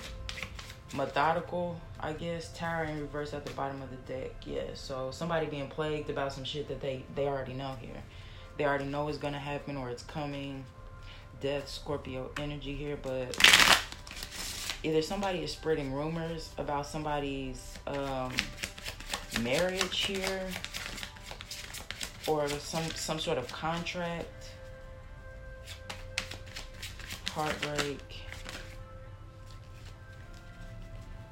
methodical, 0.95 1.81
I 2.01 2.13
guess. 2.13 2.53
Tower 2.53 2.85
in 2.85 3.01
reverse 3.01 3.35
at 3.35 3.45
the 3.45 3.53
bottom 3.53 3.83
of 3.83 3.91
the 3.91 4.13
deck. 4.13 4.33
Yeah, 4.47 4.63
so 4.75 5.11
somebody 5.11 5.47
being 5.47 5.69
plagued 5.69 6.11
about 6.11 6.33
some 6.33 6.45
shit 6.45 6.69
that 6.69 6.81
they, 6.81 7.05
they 7.15 7.27
already 7.27 7.55
know 7.55 7.75
here. 7.81 8.03
They 8.57 8.65
already 8.65 8.87
know 8.87 9.09
it's 9.09 9.19
gonna 9.19 9.39
happen 9.39 9.77
or 9.77 9.91
it's 9.91 10.03
coming. 10.03 10.65
Death, 11.41 11.69
Scorpio 11.69 12.31
energy 12.39 12.75
here, 12.75 12.99
but 13.01 13.37
either 14.83 15.03
somebody 15.03 15.41
is 15.41 15.53
spreading 15.53 15.93
rumors 15.93 16.51
about 16.59 16.87
somebody's 16.87 17.79
um, 17.87 18.33
marriage 19.43 20.05
here 20.05 20.49
or 22.27 22.49
some 22.49 22.85
some 22.91 23.19
sort 23.19 23.39
of 23.39 23.47
contract 23.53 24.27
heartbreak 27.29 28.01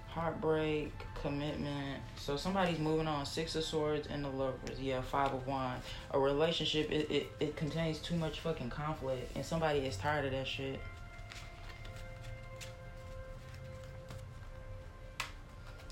heartbreak 0.09 0.93
commitment 1.21 2.01
so 2.17 2.37
somebody's 2.37 2.79
moving 2.79 3.07
on 3.07 3.27
six 3.27 3.55
of 3.55 3.65
swords 3.65 4.07
and 4.09 4.25
the 4.25 4.29
lovers 4.29 4.81
yeah 4.81 5.01
five 5.01 5.33
of 5.33 5.47
wands 5.47 5.85
a 6.13 6.19
relationship 6.19 6.91
it, 6.91 7.11
it, 7.11 7.27
it 7.41 7.57
contains 7.57 7.99
too 7.99 8.17
much 8.17 8.41
fucking 8.41 8.71
conflict 8.71 9.31
and 9.37 9.45
somebody 9.45 9.81
is 9.81 9.97
tired 9.97 10.25
of 10.25 10.33
that 10.33 10.47
shit 10.47 10.81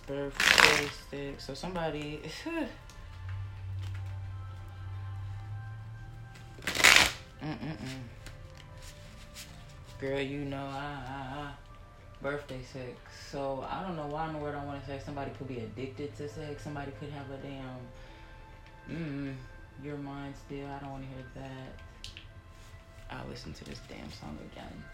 birthday 0.07 0.89
stick. 1.07 1.41
So 1.41 1.55
somebody. 1.55 2.21
Mm-mm-mm. 7.43 8.03
Girl, 10.05 10.21
you 10.21 10.41
know, 10.41 10.67
I, 10.67 10.99
I, 11.09 11.41
I, 11.41 11.51
birthday 12.21 12.61
sex. 12.71 12.93
So 13.31 13.67
I 13.67 13.83
don't 13.83 13.97
know 13.97 14.07
why 14.07 14.27
in 14.27 14.35
the 14.35 14.39
world 14.39 14.55
I 14.55 14.63
want 14.63 14.79
to 14.79 14.87
say 14.87 15.01
somebody 15.03 15.31
could 15.39 15.49
be 15.49 15.61
addicted 15.61 16.15
to 16.19 16.29
sex. 16.29 16.63
Somebody 16.63 16.93
could 17.01 17.09
have 17.09 17.31
a 17.31 17.39
damn, 17.39 18.95
mm, 18.95 19.35
your 19.83 19.97
mind 19.97 20.35
still. 20.45 20.67
I 20.67 20.79
don't 20.81 20.91
want 20.91 21.05
to 21.05 21.09
hear 21.09 21.25
that. 21.37 23.17
I'll 23.17 23.27
listen 23.31 23.55
to 23.55 23.65
this 23.65 23.81
damn 23.89 24.13
song 24.13 24.39
again. 24.53 24.85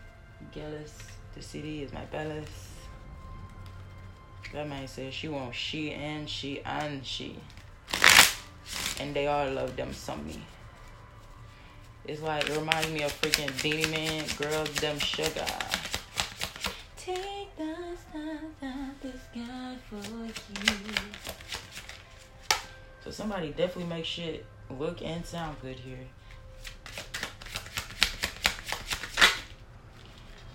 Gyalis, 0.55 0.93
the 1.35 1.43
city 1.43 1.83
is 1.83 1.93
my 1.93 2.05
Bellis. 2.05 2.71
That 4.53 4.69
man 4.69 4.87
said 4.87 5.13
she 5.13 5.27
wants 5.27 5.57
she 5.57 5.91
and 5.91 6.31
she 6.31 6.61
and 6.61 7.05
she. 7.05 7.37
And 9.01 9.13
they 9.13 9.27
all 9.27 9.51
love 9.51 9.75
them 9.75 9.93
some 9.93 10.25
me. 10.25 10.41
It's 12.11 12.23
like 12.23 12.51
it 12.51 12.57
reminds 12.57 12.91
me 12.91 13.05
of 13.05 13.13
freaking 13.21 13.63
Beenie 13.63 13.87
Man, 13.87 14.25
girls 14.37 14.69
them 14.81 14.99
sugar. 14.99 15.47
Take 16.97 17.57
the 17.57 17.73
stuff 17.95 18.65
out 18.65 19.01
the 19.01 19.13
sky 19.13 19.77
for 19.89 19.95
you. 19.95 20.93
So 23.05 23.13
somebody 23.13 23.51
definitely 23.51 23.85
make 23.85 24.05
shit 24.05 24.45
look 24.77 25.03
and 25.03 25.25
sound 25.25 25.59
good 25.63 25.77
here. 25.77 26.09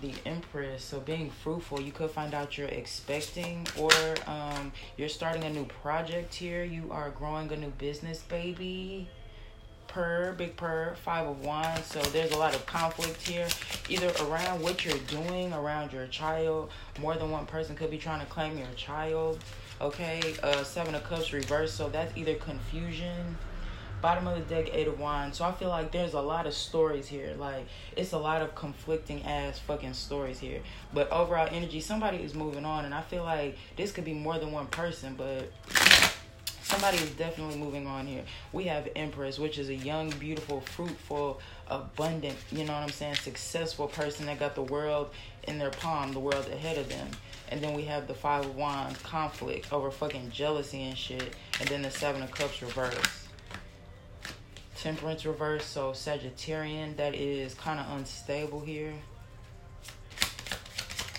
the 0.02 0.12
Empress. 0.26 0.84
So 0.84 1.00
being 1.00 1.30
fruitful, 1.30 1.80
you 1.80 1.90
could 1.90 2.10
find 2.10 2.34
out 2.34 2.58
you're 2.58 2.68
expecting 2.68 3.66
or 3.78 3.90
um, 4.26 4.72
you're 4.98 5.08
starting 5.08 5.44
a 5.44 5.50
new 5.50 5.64
project 5.64 6.34
here. 6.34 6.64
You 6.64 6.88
are 6.90 7.08
growing 7.08 7.50
a 7.50 7.56
new 7.56 7.72
business, 7.78 8.20
baby. 8.20 9.08
Per, 9.88 10.34
big 10.36 10.56
per, 10.56 10.94
five 11.02 11.26
of 11.26 11.44
wands. 11.44 11.86
So 11.86 12.00
there's 12.02 12.32
a 12.32 12.38
lot 12.38 12.54
of 12.54 12.64
conflict 12.66 13.26
here, 13.26 13.48
either 13.88 14.12
around 14.24 14.60
what 14.62 14.84
you're 14.84 14.98
doing, 15.06 15.52
around 15.52 15.92
your 15.92 16.06
child. 16.06 16.70
More 17.00 17.14
than 17.14 17.30
one 17.30 17.46
person 17.46 17.76
could 17.76 17.90
be 17.90 17.98
trying 17.98 18.20
to 18.20 18.26
claim 18.26 18.58
your 18.58 18.68
child. 18.76 19.42
Okay, 19.80 20.20
uh, 20.42 20.64
seven 20.64 20.94
of 20.94 21.04
cups 21.04 21.32
reverse. 21.32 21.72
So 21.72 21.88
that's 21.88 22.16
either 22.16 22.34
confusion 22.34 23.36
bottom 24.02 24.26
of 24.26 24.36
the 24.36 24.54
deck 24.54 24.70
eight 24.74 24.86
of 24.86 24.98
wands 25.00 25.38
so 25.38 25.44
i 25.44 25.52
feel 25.52 25.68
like 25.68 25.90
there's 25.90 26.14
a 26.14 26.20
lot 26.20 26.46
of 26.46 26.52
stories 26.52 27.08
here 27.08 27.34
like 27.38 27.66
it's 27.96 28.12
a 28.12 28.18
lot 28.18 28.42
of 28.42 28.54
conflicting 28.54 29.22
ass 29.24 29.58
fucking 29.58 29.94
stories 29.94 30.38
here 30.38 30.60
but 30.92 31.10
overall 31.10 31.48
energy 31.50 31.80
somebody 31.80 32.18
is 32.18 32.34
moving 32.34 32.64
on 32.64 32.84
and 32.84 32.94
i 32.94 33.00
feel 33.00 33.22
like 33.22 33.56
this 33.76 33.92
could 33.92 34.04
be 34.04 34.12
more 34.12 34.38
than 34.38 34.52
one 34.52 34.66
person 34.66 35.14
but 35.16 35.50
somebody 36.66 36.98
is 36.98 37.10
definitely 37.10 37.56
moving 37.56 37.86
on 37.86 38.06
here. 38.06 38.22
We 38.52 38.64
have 38.64 38.88
empress 38.96 39.38
which 39.38 39.58
is 39.58 39.68
a 39.68 39.74
young 39.74 40.10
beautiful 40.10 40.60
fruitful 40.60 41.40
abundant 41.68 42.36
you 42.52 42.64
know 42.64 42.72
what 42.72 42.82
i'm 42.84 42.88
saying 42.90 43.16
successful 43.16 43.88
person 43.88 44.26
that 44.26 44.38
got 44.38 44.54
the 44.54 44.62
world 44.62 45.10
in 45.48 45.58
their 45.58 45.70
palm 45.70 46.12
the 46.12 46.20
world 46.20 46.46
ahead 46.48 46.78
of 46.78 46.88
them. 46.88 47.08
And 47.48 47.60
then 47.60 47.74
we 47.74 47.82
have 47.82 48.08
the 48.08 48.14
five 48.14 48.44
of 48.44 48.56
wands 48.56 49.00
conflict 49.02 49.72
over 49.72 49.90
fucking 49.90 50.30
jealousy 50.30 50.82
and 50.82 50.98
shit. 50.98 51.34
And 51.60 51.68
then 51.68 51.82
the 51.82 51.90
seven 51.90 52.22
of 52.22 52.30
cups 52.32 52.60
reverse. 52.60 53.28
Temperance 54.76 55.24
reverse, 55.24 55.64
so 55.64 55.92
Sagittarian, 55.92 56.96
that 56.96 57.14
is 57.14 57.54
kind 57.54 57.80
of 57.80 57.86
unstable 57.96 58.60
here. 58.60 58.92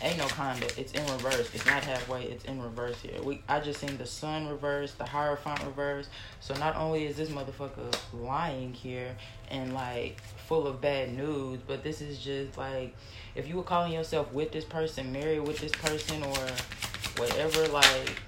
Ain't 0.01 0.17
no 0.17 0.27
kinda. 0.27 0.67
It's 0.77 0.91
in 0.91 1.05
reverse. 1.07 1.49
It's 1.53 1.65
not 1.65 1.83
halfway. 1.83 2.23
It's 2.25 2.45
in 2.45 2.61
reverse 2.61 3.01
here. 3.01 3.21
We 3.21 3.41
I 3.47 3.59
just 3.59 3.79
seen 3.79 3.97
the 3.97 4.05
Sun 4.05 4.47
reverse, 4.47 4.93
the 4.93 5.05
Hierophant 5.05 5.63
reverse. 5.63 6.07
So 6.39 6.53
not 6.55 6.75
only 6.75 7.05
is 7.05 7.17
this 7.17 7.29
motherfucker 7.29 7.95
lying 8.13 8.73
here 8.73 9.15
and 9.49 9.73
like 9.73 10.21
full 10.45 10.67
of 10.67 10.81
bad 10.81 11.13
news, 11.13 11.59
but 11.65 11.83
this 11.83 12.01
is 12.01 12.19
just 12.19 12.57
like 12.57 12.95
if 13.33 13.47
you 13.47 13.55
were 13.55 13.63
calling 13.63 13.91
yourself 13.91 14.31
with 14.31 14.51
this 14.51 14.65
person, 14.65 15.11
married 15.11 15.47
with 15.47 15.57
this 15.59 15.71
person, 15.71 16.23
or 16.23 16.47
whatever, 17.17 17.67
like 17.69 18.21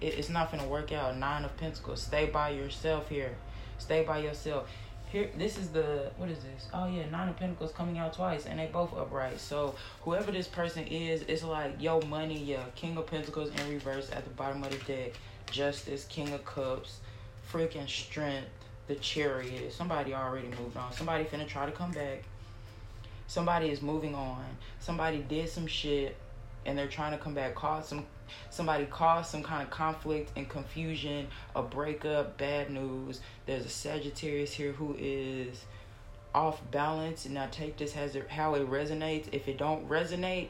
it's 0.00 0.28
not 0.28 0.52
gonna 0.52 0.68
work 0.68 0.92
out. 0.92 1.16
Nine 1.16 1.44
of 1.44 1.56
Pentacles. 1.56 2.02
Stay 2.02 2.26
by 2.26 2.50
yourself 2.50 3.08
here. 3.08 3.34
Stay 3.78 4.04
by 4.04 4.18
yourself. 4.18 4.70
Here, 5.12 5.30
this 5.38 5.56
is 5.56 5.68
the 5.68 6.10
what 6.16 6.28
is 6.28 6.38
this? 6.38 6.68
Oh 6.74 6.86
yeah, 6.86 7.08
Nine 7.10 7.28
of 7.28 7.36
Pentacles 7.36 7.72
coming 7.72 7.98
out 7.98 8.14
twice, 8.14 8.46
and 8.46 8.58
they 8.58 8.66
both 8.66 8.96
upright. 8.96 9.38
So 9.38 9.74
whoever 10.02 10.32
this 10.32 10.48
person 10.48 10.84
is, 10.86 11.22
it's 11.22 11.44
like 11.44 11.80
yo 11.80 12.00
money, 12.02 12.42
yeah. 12.42 12.64
King 12.74 12.96
of 12.96 13.06
Pentacles 13.06 13.50
in 13.50 13.70
reverse 13.70 14.10
at 14.10 14.24
the 14.24 14.30
bottom 14.30 14.62
of 14.64 14.70
the 14.70 14.92
deck. 14.92 15.12
Justice, 15.50 16.04
King 16.08 16.32
of 16.32 16.44
Cups, 16.44 16.98
freaking 17.52 17.88
Strength, 17.88 18.48
the 18.88 18.96
Chariot. 18.96 19.72
Somebody 19.72 20.12
already 20.12 20.48
moved 20.48 20.76
on. 20.76 20.92
Somebody 20.92 21.24
finna 21.24 21.46
try 21.46 21.66
to 21.66 21.72
come 21.72 21.92
back. 21.92 22.24
Somebody 23.28 23.70
is 23.70 23.82
moving 23.82 24.14
on. 24.14 24.44
Somebody 24.80 25.18
did 25.18 25.48
some 25.48 25.66
shit, 25.66 26.16
and 26.66 26.76
they're 26.76 26.88
trying 26.88 27.12
to 27.12 27.18
come 27.18 27.34
back. 27.34 27.54
cause 27.54 27.88
some 27.88 28.04
somebody 28.50 28.84
caused 28.86 29.30
some 29.30 29.42
kind 29.42 29.62
of 29.62 29.70
conflict 29.70 30.32
and 30.36 30.48
confusion, 30.48 31.28
a 31.54 31.62
breakup, 31.62 32.36
bad 32.36 32.70
news. 32.70 33.20
There's 33.46 33.64
a 33.64 33.68
Sagittarius 33.68 34.52
here 34.52 34.72
who 34.72 34.96
is 34.98 35.64
off 36.34 36.60
balance 36.70 37.24
and 37.24 37.38
I 37.38 37.46
take 37.46 37.78
this 37.78 37.96
as 37.96 38.16
it, 38.16 38.28
how 38.28 38.54
it 38.54 38.68
resonates. 38.68 39.28
If 39.32 39.48
it 39.48 39.56
don't 39.56 39.88
resonate, 39.88 40.48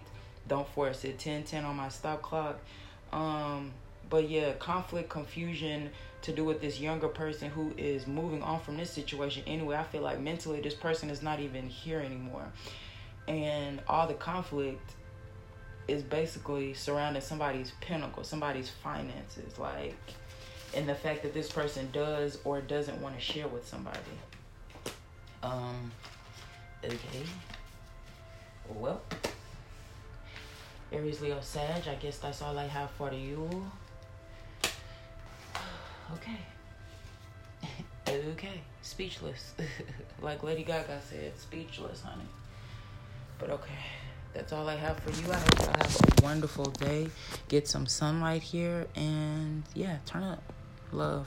don't 0.49 0.67
force 0.69 1.05
it. 1.05 1.19
10 1.19 1.45
10 1.45 1.65
on 1.65 1.77
my 1.77 1.89
stop 1.89 2.23
clock. 2.23 2.59
Um, 3.13 3.73
but 4.09 4.29
yeah, 4.29 4.53
conflict, 4.55 5.09
confusion 5.09 5.91
to 6.23 6.33
do 6.33 6.45
with 6.45 6.61
this 6.61 6.81
younger 6.81 7.09
person 7.09 7.51
who 7.51 7.73
is 7.77 8.07
moving 8.07 8.43
on 8.43 8.61
from 8.61 8.77
this 8.77 8.91
situation 8.91 9.43
anyway. 9.47 9.77
I 9.77 9.85
feel 9.85 10.03
like 10.03 10.21
mentally 10.21 10.61
this 10.61 10.75
person 10.75 11.11
is 11.11 11.23
not 11.23 11.41
even 11.41 11.69
here 11.69 12.01
anymore. 12.01 12.47
And 13.29 13.81
all 13.89 14.07
the 14.07 14.15
conflict 14.15 14.95
is 15.89 16.03
basically 16.03 16.75
surrounding 16.75 17.23
somebody's 17.23 17.73
pinnacle, 17.81 18.25
somebody's 18.25 18.69
finances, 18.69 19.59
like, 19.59 19.97
and 20.75 20.89
the 20.89 20.95
fact 20.95 21.23
that 21.23 21.33
this 21.33 21.51
person 21.51 21.89
does 21.93 22.39
or 22.45 22.61
doesn't 22.61 23.01
want 23.01 23.15
to 23.15 23.21
share 23.21 23.49
with 23.49 23.67
somebody. 23.67 23.99
Um, 25.43 25.91
okay. 26.85 27.23
Well, 28.69 29.01
Aries, 30.93 31.21
Leo, 31.21 31.39
Sag, 31.41 31.87
I 31.89 31.95
guess 31.95 32.19
that's 32.19 32.43
all 32.43 32.59
I 32.59 32.67
have 32.67 32.91
for 32.93 33.13
you. 33.13 33.49
Okay. 36.15 36.39
Okay, 38.09 38.61
speechless. 38.83 39.55
like 40.23 40.45
Lady 40.45 40.63
Gaga 40.63 41.01
said, 41.11 41.37
speechless, 41.37 42.03
honey. 42.03 42.29
But 43.39 43.51
okay, 43.51 43.75
that's 44.37 44.53
all 44.53 44.69
I 44.69 44.77
have 44.77 44.99
for 44.99 45.11
you. 45.11 45.33
I 45.33 45.37
hope 45.37 45.59
y'all 45.59 45.69
have 45.69 46.19
a 46.19 46.23
wonderful 46.23 46.67
day. 46.67 47.09
Get 47.49 47.67
some 47.67 47.87
sunlight 47.87 48.43
here, 48.43 48.87
and 48.95 49.63
yeah, 49.75 49.99
turn 50.05 50.23
up. 50.23 50.43
Love. 50.93 51.27